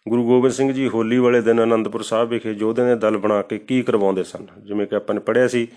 ਗੁਰੂ 0.09 0.25
ਗੋਬਿੰਦ 0.25 0.55
ਸਿੰਘ 0.55 0.73
ਜੀ 0.73 0.89
ਹੋਲੀ 0.89 1.19
ਵਾਲੇ 1.19 1.41
ਦਿਨ 1.41 1.61
ਆਨੰਦਪੁਰ 1.61 2.03
ਸਾਹਿਬ 2.03 2.29
ਵਿਖੇ 2.29 2.53
ਯੋਧਿਆਂ 2.53 2.87
ਦੇ 2.87 2.97
ਦਲ 2.97 3.17
ਬਣਾ 3.17 3.43
ਕੇ 3.43 3.59
ਕੀ 3.59 3.83
ਕਰਵਾਉਂਦੇ 3.83 4.23
ਸਨ? 4.23 4.47
ਜਿਵੇਂ 4.65 4.87
ਕਿ 4.87 4.97
ਆਪਾਂ 4.97 5.15
ਨੇ 5.15 5.21
ਪੜ੍ਹਿਆ 5.21 5.49
ਸੀ 5.49 5.69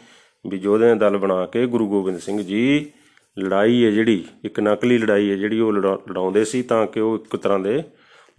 ਵੀ 0.47 0.57
ਯੋਧਿਆਂ 0.57 0.95
ਦੇ 0.95 0.99
ਦਲ 0.99 1.17
ਬਣਾ 1.17 1.45
ਕੇ 1.45 1.65
ਗੁਰੂ 1.65 1.89
ਗੋਬਿੰਦ 1.89 2.19
ਸਿੰਘ 2.19 2.43
ਜੀ 2.43 2.91
ਲੜਾਈ 3.39 3.85
ਹੈ 3.85 3.91
ਜਿਹੜੀ, 3.91 4.25
ਇੱਕ 4.45 4.59
ਨਕਲੀ 4.59 4.97
ਲੜਾਈ 4.97 5.31
ਹੈ 5.31 5.35
ਜਿਹੜੀ 5.35 5.59
ਉਹ 5.59 5.73
ਲੜਾ- 5.73 6.11
ਲੜਾਉਂਦੇ 6.11 6.45
ਸੀ 6.45 6.61
ਤਾਂ 6.61 6.87
ਕਿ 6.87 6.99
ਉਹ 6.99 7.15
ਇੱਕ 7.15 7.35
ਤਰ੍ਹਾਂ 7.35 7.59
ਦੇ 7.59 7.83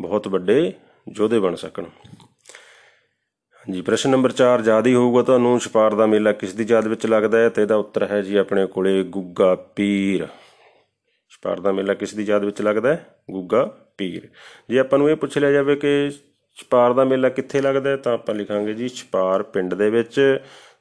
ਬਹੁਤ 0.00 0.28
ਵੱਡੇ 0.28 0.72
ਯੋਧੇ 1.16 1.38
ਬਣ 1.38 1.54
ਸਕਣ। 1.54 1.84
ਹਾਂਜੀ, 3.66 3.80
ਪ੍ਰਸ਼ਨ 3.80 4.10
ਨੰਬਰ 4.10 4.32
4 4.32 4.62
ਯਾਦ 4.64 4.86
ਹੀ 4.86 4.94
ਹੋਊਗਾ 4.94 5.22
ਤੁਹਾਨੂੰ, 5.22 5.60
ਛਪਾਰ 5.60 5.94
ਦਾ 5.94 6.06
ਮੇਲਾ 6.06 6.32
ਕਿਸ 6.32 6.54
ਦੀ 6.54 6.66
ਯਾਦ 6.68 6.86
ਵਿੱਚ 6.86 7.06
ਲੱਗਦਾ 7.06 7.38
ਹੈ? 7.38 7.48
ਤੇ 7.48 7.62
ਇਹਦਾ 7.62 7.76
ਉੱਤਰ 7.76 8.06
ਹੈ 8.10 8.22
ਜੀ 8.22 8.36
ਆਪਣੇ 8.36 8.66
ਕੋਲੇ, 8.66 9.02
ਗੁੱਗਾ 9.02 9.54
ਪੀਰ। 9.54 10.26
ਛਪਾਰ 11.30 11.60
ਦਾ 11.60 11.72
ਮੇਲਾ 11.72 11.94
ਕਿਸ 11.94 12.14
ਦੀ 12.14 12.22
ਯਾਦ 12.22 12.44
ਵਿੱਚ 12.44 12.62
ਲੱਗਦਾ 12.62 12.88
ਹੈ? 12.88 13.06
ਗੁੱਗਾ 13.30 13.64
ਪੀਰ। 13.98 14.28
ਜੇ 14.70 14.78
ਆਪਾਂ 14.78 14.98
ਨੂੰ 14.98 15.10
ਇਹ 15.10 15.16
ਪੁੱਛ 15.16 15.38
ਲਿਆ 15.38 15.50
ਜਾਵੇ 15.50 15.76
ਕਿ 15.76 16.10
ਛਪਾਰ 16.56 16.92
ਦਾ 16.92 17.04
ਮੇਲਾ 17.04 17.28
ਕਿੱਥੇ 17.28 17.60
ਲੱਗਦਾ 17.60 17.90
ਹੈ, 17.90 17.96
ਤਾਂ 17.96 18.14
ਆਪਾਂ 18.14 18.34
ਲਿਖਾਂਗੇ 18.34 18.74
ਜੀ 18.74 18.88
ਛਪਾਰ 18.88 19.42
ਪਿੰਡ 19.42 19.74
ਦੇ 19.74 19.90
ਵਿੱਚ, 19.90 20.38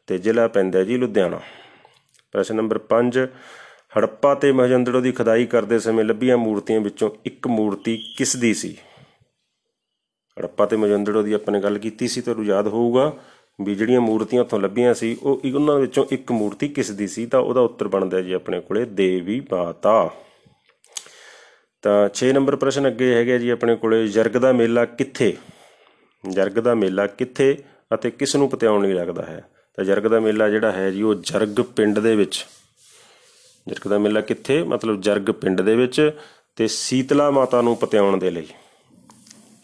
ਤੇ 0.08 0.18
ਜ਼ਿਲ੍ਹਾ 0.18 0.48
ਪੈਂਦਾ 0.48 0.80
ਹੈ 0.80 0.84
ਜੀ 0.84 0.98
ਲੁਧਿਆਣਾ। 0.98 1.40
ਪ੍ਰਸ਼ਨ 2.32 2.56
ਨੰਬਰ 2.56 2.78
5 2.78 3.18
ਹੜੱਪਾ 3.98 4.36
ਤੇ 4.36 4.52
ਮਹਜੰਦੜੋ 4.52 5.02
ਦੀ 5.02 5.12
ਖੁਦਾਈ 5.12 5.46
ਕਰਦੇ 5.46 5.80
ਸਮੇਂ 5.80 6.06
ਲੱਭੀਆਂ 6.06 6.38
ਮੂਰਤੀਆਂ 6.38 6.82
ਵਿੱਚੋਂ 6.82 7.10
ਇੱਕ 7.26 7.48
ਮੂਰਤੀ 7.48 8.04
ਕਿਸ 8.18 8.36
ਦੀ 8.36 8.54
ਸੀ? 8.54 8.78
ਹੜੱਪਾ 10.40 10.66
ਤੇ 10.66 10.76
ਮਜੰਦੜੋ 10.76 11.22
ਦੀ 11.22 11.34
ਆਪਾਂ 11.34 11.54
ਨੇ 11.54 11.60
ਗੱਲ 11.60 11.78
ਕੀਤੀ 11.78 12.08
ਸੀ 12.08 12.22
ਤੁਹਾਨੂੰ 12.22 12.46
ਯਾਦ 12.46 12.68
ਹੋਊਗਾ 12.68 13.14
ਵੀ 13.62 13.76
ਜਿਹੜੀਆਂ 13.76 14.02
ਮੂਰਤੀਆਂ 14.02 14.42
ਉੱਥੋਂ 14.42 14.60
ਲੱਭੀਆਂ 14.60 14.94
ਸੀ, 14.94 15.18
ਉਹ 15.24 15.42
ਇੱਕ- 15.44 15.60
ਉਹਨਾਂ 15.60 15.80
ਵਿੱਚੋਂ 15.80 16.06
ਇੱਕ 16.12 16.32
ਮੂਰਤੀ 16.32 16.68
ਕਿਸ 16.68 16.92
ਦੀ 16.92 17.08
ਸੀ? 17.08 17.26
ਤਾਂ 17.26 17.40
ਉਹਦਾ 17.40 17.62
ਉੱਤਰ 17.62 17.88
ਬਣਦਾ 17.88 18.22
ਜੀ 18.22 18.34
ਆਪਣੇ 18.34 18.60
ਕੋਲੇ, 18.60 18.86
ਦੇਵੀ 18.86 19.42
ਮਾਤਾ। 19.52 20.12
ਤਾਂ 21.82 22.10
6 22.14 22.26
ਨੰਬਰ 22.34 22.56
ਪ੍ਰਸ਼ਨ 22.56 22.88
ਅੱਗੇ 22.88 23.16
ਹੈਗਾ 23.16 23.38
ਜੀ 23.38 23.50
ਆਪਣੇ 23.50 23.76
ਕੋਲੇ, 23.76 24.08
ਜਰਗ 24.08 24.32
ਦਾ 24.32 24.52
ਮੇਲਾ 24.52 24.86
ਕਿੱਥੇ? 24.86 25.38
ਜਰਗ 26.30 26.52
ਦਾ 26.52 26.76
ਮੇਲਾ 26.76 27.08
ਕਿੱਥੇ 27.08 27.64
ਅਤੇ 27.94 28.12
ਕਿਸ 28.12 28.36
ਨੂੰ 28.36 28.50
ਪਤਿਆਉਣ 28.50 28.88
ਲਈ 28.88 28.94
ਲੱਗਦਾ 28.94 29.24
ਹੈ? 29.24 29.46
ਤਾਂ 29.76 29.86
ਜਰਗ 29.86 30.04
ਦਾ 30.04 30.20
ਮੇਲਾ 30.20 30.50
ਜਿਹੜਾ 30.50 30.72
ਹੈ 30.72 30.92
ਜੀ, 30.92 31.02
ਉਹ 31.02 31.16
ਜਰਗ 31.16 31.62
ਪਿੰਡ 31.76 32.00
ਦੇ 32.00 32.16
ਵਿੱਚ। 32.16 32.46
ਜਰਗ 33.68 33.88
ਦਾ 33.88 33.98
ਮੇਲਾ 33.98 34.22
ਕਿੱਥੇ? 34.22 34.64
ਮਤਲਬ 34.64 35.02
ਜਰਗ 35.02 35.22
ਪਿੰਡ 35.22 35.62
ਦੇ 35.62 35.76
ਵਿੱਚ 35.76 36.12
ਤੇ 36.56 36.68
ਸੀਤਲਾ 36.68 37.32
ਮਾਤਾ 37.32 37.62
ਨੂੰ 37.62 37.78
ਪਤਿਆਉਣ 37.78 38.18
ਦੇ 38.18 38.32
ਲਈ। 38.32 38.48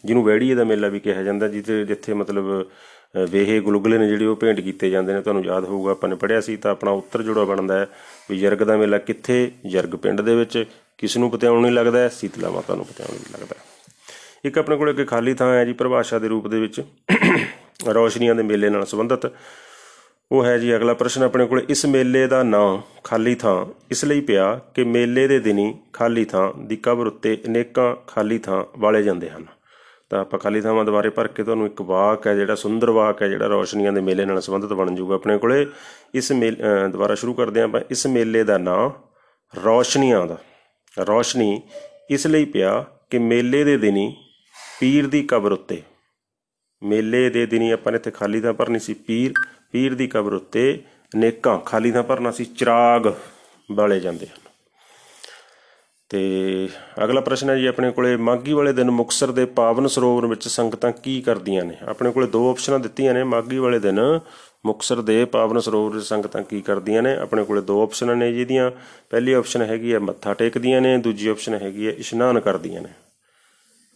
ਜਿਹਨੂੰ 0.04 0.24
ਵੈੜੀਏ 0.24 0.54
ਦਾ 0.54 0.64
ਮੇਲਾ 0.64 0.88
ਵੀ 0.88 1.00
ਕਿਹਾ 1.00 1.22
ਜਾਂਦਾ 1.22 1.48
ਜਿੱਥੇ 1.48 1.84
ਜਿੱਥੇ 1.84 2.14
ਮਤਲਬ 2.14 2.50
ਅ, 2.62 3.26
ਵੇਹੇ 3.30 3.58
ਗੁਲਗੁਲੇ 3.60 3.98
ਨੇ 3.98 4.06
ਜਿਹੜੇ 4.08 4.26
ਉਹ 4.26 4.36
ਭੇਂਟ 4.36 4.60
ਕੀਤੇ 4.60 4.90
ਜਾਂਦੇ 4.90 5.12
ਨੇ 5.12 5.20
ਤੁਹਾਨੂੰ 5.20 5.44
ਯਾਦ 5.44 5.64
ਹੋਊਗਾ 5.64 5.90
ਆਪਾਂ 5.92 6.08
ਨੇ 6.08 6.14
ਪੜ੍ਹਿਆ 6.16 6.40
ਸੀ 6.40 6.56
ਤਾਂ 6.56 6.70
ਆਪਣਾ 6.70 6.90
ਉੱਤਰ 6.92 7.22
ਜਿਹੜਾ 7.22 7.44
ਬਣਦਾ 7.44 7.78
ਹੈ 7.78 7.86
ਵੀ 8.30 8.38
ਜਰਗ 8.38 8.62
ਦਾ 8.62 8.76
ਮੇਲਾ 8.76 8.98
ਕਿੱਥੇ 9.00 9.50
ਜਰਗ 9.66 9.94
ਪਿੰਡ 9.96 10.20
ਦੇ 10.20 10.34
ਵਿੱਚ 10.34 10.64
ਕਿਸ 10.98 11.16
ਨੂੰ 11.16 11.30
ਪਤਿਆਉਣ 11.30 11.60
ਨਹੀਂ 11.62 11.72
ਲੱਗਦਾ 11.72 11.98
ਹੈ? 11.98 12.08
ਸੀਤਲਾ 12.10 12.50
ਮਾਤਾ 12.50 12.74
ਨੂੰ 12.74 12.84
ਪਤਿਆਉਣ 12.84 13.14
ਨਹੀਂ 13.14 13.32
ਲੱਗਦਾ 13.32 13.54
ਹੈ। 13.58 13.64
ਇੱਕ 14.44 14.58
ਆਪਣੇ 14.58 14.76
ਕੋਲ 14.76 14.88
ਇੱਕ 14.90 15.08
ਖਾਲੀ 15.08 15.34
ਥਾਂ 15.34 15.52
ਹੈ 15.54 15.64
ਜੀ 15.64 15.72
ਪਰਿਭਾਸ਼ਾ 15.72 16.18
ਦੇ 16.18 16.28
ਰੂਪ 16.28 16.46
ਦੇ 16.48 16.60
ਵਿੱਚ 16.60 16.80
ਰੌਸ਼ਨੀਆਂ 17.92 18.34
ਦੇ 18.34 18.42
ਮੇਲੇ 18.42 18.70
ਨਾਲ 18.70 18.84
ਸੰਬੰਧਿਤ 18.86 19.30
ਉਹ 20.30 20.44
ਹੈ 20.44 20.56
ਜੀ 20.58 20.74
ਅਗਲਾ 20.76 20.94
ਪ੍ਰਸ਼ਨ 20.94 21.22
ਆਪਣੇ 21.22 21.46
ਕੋਲ 21.46 21.64
ਇਸ 21.68 21.84
ਮੇਲੇ 21.86 22.26
ਦਾ 22.26 22.42
ਨਾਂ 22.42 22.66
ਖਾਲੀ 23.04 23.34
ਥਾਂ 23.34 23.54
ਇਸ 23.90 24.04
ਲਈ 24.04 24.20
ਪਿਆ 24.20 24.54
ਕਿ 24.74 24.84
ਮੇਲੇ 24.84 25.26
ਦੇ 25.28 25.38
ਦਿਨੀ 25.38 25.72
ਖਾਲੀ 25.92 26.24
ਥਾਂ 26.24 26.52
ਦੀ 26.58 26.76
ਕਬਰ 26.76 27.06
ਉੱਤੇ 27.06 27.36
ਅਨੇਕਾਂ 27.46 27.94
ਖਾਲੀ 28.06 28.38
ਥਾਂ 28.38 28.64
ਵਾਲੇ 28.78 29.02
ਜਾਂਦੇ 29.02 29.30
ਹਨ 29.30 29.44
ਤਾਂ 30.12 30.20
ਆਪਾਂ 30.20 30.38
ਖਾਲੀ 30.38 30.60
ਥਾਵਾਂ 30.60 30.84
ਦੁਬਾਰੇ 30.84 31.10
ਭਰ 31.10 31.28
ਕੇ 31.28 31.44
ਤੁਹਾਨੂੰ 31.44 31.66
ਇੱਕ 31.66 31.82
ਵਾਕ 31.82 32.26
ਹੈ, 32.26 32.34
ਜਿਹੜਾ 32.34 32.54
ਸੁੰਦਰ 32.54 32.90
ਵਾਕ 32.90 33.22
ਹੈ, 33.22 33.28
ਜਿਹੜਾ 33.28 33.46
ਰੌਸ਼ਨੀਆਂ 33.46 33.92
ਦੇ 33.92 34.00
ਮੇਲੇ 34.00 34.24
ਨਾਲ 34.24 34.40
ਸੰਬੰਧਿਤ 34.40 34.72
ਬਣ 34.72 34.94
ਜਾਊਗਾ 34.94 35.14
ਆਪਣੇ 35.14 35.38
ਕੋਲੇ। 35.38 35.66
ਇਸ 36.14 36.32
ਮੇਲ, 36.32 36.56
ਅਹ 36.56 36.88
ਦੁਬਾਰਾ 36.88 37.14
ਸ਼ੁਰੂ 37.14 37.34
ਕਰਦੇ 37.34 37.60
ਹਾਂ 37.60 37.68
ਆਪਾਂ। 37.68 37.80
ਇਸ 37.90 38.06
ਮੇਲੇ 38.06 38.44
ਦਾ 38.44 38.58
ਨਾਂ 38.58 38.90
ਰੌਸ਼ਨੀਆਂ 39.64 40.26
ਦਾ। 40.26 40.38
ਰੌਸ਼ਨੀ 40.98 41.62
ਇਸ 42.10 42.26
ਲਈ 42.26 42.44
ਪਿਆ 42.44 42.84
ਕਿ 43.10 43.18
ਮੇਲੇ 43.18 43.64
ਦੇ 43.64 43.76
ਦਿਨੀ 43.76 44.16
ਪੀਰ 44.80 45.06
ਦੀ 45.06 45.22
ਕਬਰ 45.22 45.52
ਉੱਤੇ। 45.52 45.82
ਮੇਲੇ 46.82 47.30
ਦੇ 47.30 47.46
ਦਿਨੀ 47.46 47.70
ਆਪਾਂ 47.70 47.92
ਨੇ 47.92 47.96
ਇੱਥੇ 47.96 48.10
ਖਾਲੀ 48.10 48.40
ਥਾਂ 48.40 48.52
ਭਰਨੀ 48.52 48.78
ਸੀ 48.78 48.94
ਪੀਰ। 48.94 49.32
ਪੀਰ 49.72 49.94
ਦੀ 49.94 50.06
ਕਬਰ 50.06 50.32
ਉੱਤੇ 50.32 50.82
ਅਨੇਕਾਂ 51.14 51.58
ਖਾਲੀ 51.58 51.92
ਥਾਂ 51.92 52.02
ਭਰਨਾ 52.02 52.30
ਸੀ 52.30 52.44
ਚਿਰਾਗ 52.44 53.12
ਬਾਲੇ 53.72 54.00
ਜਾਂਦੇ 54.00 54.26
ਹਨ। 54.26 54.51
ਤੇ 56.12 56.68
ਅਗਲਾ 57.04 57.20
ਪ੍ਰਸ਼ਨ 57.20 57.50
ਹੈ 57.50 57.56
ਜੀ, 57.56 57.66
ਆਪਣੇ 57.66 57.90
ਕੋਲੇ 57.90 58.16
ਮਾਗੀ 58.16 58.52
ਵਾਲੇ 58.52 58.72
ਦਿਨ 58.72 58.90
ਮੁਕਸਰ 58.90 59.30
ਦੇ 59.30 59.44
ਪਾਵਨ 59.44 59.86
ਸਰੋਵਰ 59.86 60.26
ਵਿੱਚ 60.26 60.48
ਸੰਗਤਾਂ 60.48 60.92
ਕੀ 60.92 61.22
ਕਰਦੀਆਂ 61.22 61.64
ਨੇ? 61.64 61.74
ਆਪਣੇ 61.82 62.10
ਕੋਲੇ 62.10 62.26
ਦੋ 62.26 62.50
ਆਪਸ਼ਨਾਂ 62.50 62.78
ਦਿੱਤੀਆਂ 62.78 63.14
ਨੇ, 63.14 63.24
ਮਾਗੀ 63.24 63.58
ਵਾਲੇ 63.58 63.78
ਦਿਨ 63.78 64.20
ਮੁਕਸਰ 64.66 65.00
ਦੇ 65.00 65.24
ਪਾਵਨ 65.24 65.60
ਸਰੋਵਰ 65.60 65.94
ਵਿੱਚ 65.94 66.06
ਸੰਗਤਾਂ 66.06 66.42
ਕੀ 66.42 66.60
ਕਰਦੀਆਂ 66.60 67.02
ਨੇ? 67.02 67.16
ਆਪਣੇ 67.16 67.44
ਕੋਲੇ 67.44 67.60
ਦੋ 67.60 67.82
ਆਪਸ਼ਨਾਂ 67.82 68.16
ਨੇ 68.16 68.32
ਜਿਹਦੀਆਂ 68.32 68.70
ਪਹਿਲੀ 69.10 69.32
ਆਪਸ਼ਨ 69.32 69.62
ਹੈਗੀ 69.62 69.94
ਹੈ, 69.94 69.98
ਮੱਥਾ 69.98 70.34
ਟੇਕਦੀਆਂ 70.34 70.80
ਨੇ, 70.80 70.98
ਦੂਜੀ 70.98 71.28
ਆਪਸ਼ਨ 71.28 71.54
ਹੈਗੀ 71.54 71.86
ਹੈ, 71.86 71.92
ਇਸ਼ਨਾਨ 71.92 72.40
ਕਰਦੀਆਂ 72.40 72.82
ਨੇ। 72.82 72.88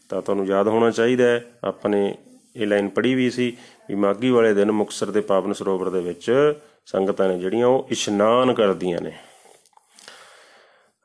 ਤਾਂ 0.09 0.23
ਤੁਹਾਨੂੰ 0.23 0.47
ਯਾਦ 0.47 0.69
ਹੋਣਾ 0.69 0.91
ਚਾਹੀਦਾ 0.91 1.25
ਹੈ 1.25 1.45
ਆਪਾਂ 1.65 1.91
ਨੇ 1.91 2.15
ਇਹ 2.57 2.67
ਲਾਈਨ 2.67 2.89
ਪੜ੍ਹੀ 2.89 3.15
ਵੀ 3.15 3.31
ਸੀ 3.31 3.57
ਵੀ 3.89 3.95
ਮਾਗੀ 3.95 4.31
ਵਾਲੇ 4.31 4.55
ਦਿਨ 4.55 4.73
ਮੁਕਸਰ 4.73 5.11
ਦੇ 5.11 5.21
ਪਾਵਨ 5.21 5.53
ਸਰੋਵਰ 5.53 5.91
ਦੇ 5.91 6.01
ਵਿੱਚ 6.01 6.55
ਸੰਗਤਾਂ 6.87 7.29
ਨੇ 7.29 7.39
ਜਿਹੜੀਆਂ 7.39 7.67
ਉਹ 7.67 7.89
ਇਸ਼ਨਾਨ 7.91 8.53
ਕਰਦੀਆਂ 8.53 9.01
ਨੇ। 9.01 9.13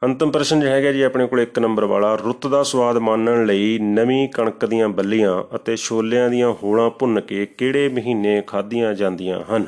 ਅੰਤਮ 0.06 0.32
ਪ੍ਰਸ਼ਨ 0.32 0.60
ਜਿਹੜਾ 0.60 0.76
ਹੈਗਾ 0.76 0.92
ਜੀ, 0.92 1.02
ਆਪਣੇ 1.02 1.28
ਕੋਲ 1.28 1.42
ਇੱਕ 1.42 1.60
ਨੰਬਰ 1.60 1.86
ਵਾਲਾ। 1.86 2.16
ਰੁੱਤ 2.16 2.48
ਦਾ 2.48 2.64
ਸਵਾਦ 2.64 2.98
ਮਾਣਨ 2.98 3.46
ਲਈ 3.46 3.80
ਨਵੀਂ 3.80 4.30
ਕਣਕ 4.30 4.66
ਦੀਆਂ 4.66 4.90
ਬੱਲੀਆਂ 4.90 5.56
ਅਤੇ 5.56 5.78
ਛੋਲਿਆਂ 5.78 6.30
ਦੀਆਂ 6.30 6.54
ਹੋਲਾਂ 6.54 6.90
ਭੁੰਨ 6.90 7.22
ਕੇ 7.22 7.46
ਕਿਹੜੇ 7.46 7.90
ਮਹੀਨੇ 7.90 8.44
ਖਾਧੀਆਂ 8.48 8.94
ਜਾਂਦੀਆਂ 8.94 9.44
ਹਨ? 9.56 9.68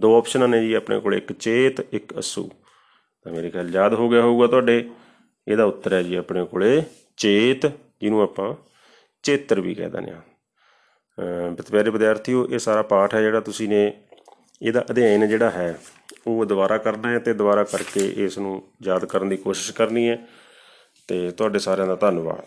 ਦੋ 0.00 0.18
ਆਪਸ਼ਨਾਂ 0.18 0.48
ਨੇ 0.48 0.60
ਜੀ, 0.60 0.74
ਆਪਣੇ 0.74 1.00
ਕੋਲ 1.00 1.14
ਇੱਕ 1.14 1.32
ਚੇਤ, 1.32 1.80
ਇੱਕ 1.80 2.18
ਅਸੂ। 2.18 2.50
ਤਾਂ 3.24 3.32
ਮੇਰੇ 3.32 3.50
ਖਿਆਲ 3.50 3.70
ਯਾਦ 3.70 3.94
ਹੋ 3.94 4.08
ਗਿਆ 4.08 4.22
ਹੋਊਗਾ 4.22 4.46
ਤੁਹਾਡੇ। 4.46 4.90
ਇਹਦਾ 5.48 5.64
ਉੱਤਰ 5.64 5.92
ਹੈ 5.92 6.02
ਜੀ, 6.02 6.14
ਆਪਣੇ 6.14 6.44
ਕੋਲੇ 6.44 6.82
ਚੇਤ, 7.16 7.66
ਜਿਹਨੂੰ 7.66 8.22
ਆਪਾਂ 8.22 8.54
ਚੇਤਰ 9.22 9.60
ਵੀ 9.60 9.74
ਕਹਿ 9.74 9.90
ਦਿੰਦੇ 9.90 10.12
ਹਾਂ। 10.12 10.20
ਅਹ 11.58 11.62
ਪਿਆਰੇ 11.70 11.90
ਵਿਦਿਆਰਥੀਓ, 11.90 12.48
ਇਹ 12.50 12.58
ਸਾਰਾ 12.58 12.82
ਪਾਠ 12.82 13.14
ਹੈ 13.14 13.22
ਜਿਹੜਾ 13.22 13.40
ਤੁਸੀਂ 13.40 13.68
ਨੇ, 13.68 13.92
ਇਹਦਾ 14.62 14.84
ਅਧਿਐਨ 14.90 15.28
ਜਿਹੜਾ 15.28 15.50
ਹੈ 15.50 15.78
ਉਹ 16.26 16.44
ਦੁਬਾਰਾ 16.44 16.78
ਕਰਨਾ 16.78 17.10
ਹੈ 17.10 17.18
ਤੇ 17.18 17.34
ਦੁਬਾਰਾ 17.34 17.64
ਕਰਕੇ 17.64 18.14
ਇਸ 18.16 18.38
ਨੂੰ 18.38 18.62
ਯਾਦ 18.82 19.04
ਕਰਨ 19.04 19.28
ਦੀ 19.28 19.36
ਕੋਸ਼ਿਸ਼ 19.36 19.72
ਕਰਨੀ 19.72 20.08
ਹੈ। 20.08 20.18
ਤੇ 21.08 21.30
ਤੁਹਾਡੇ 21.30 21.58
ਸਾਰਿਆਂ 21.58 21.86
ਦਾ 21.86 21.94
ਧੰਨਵਾਦ। 21.94 22.44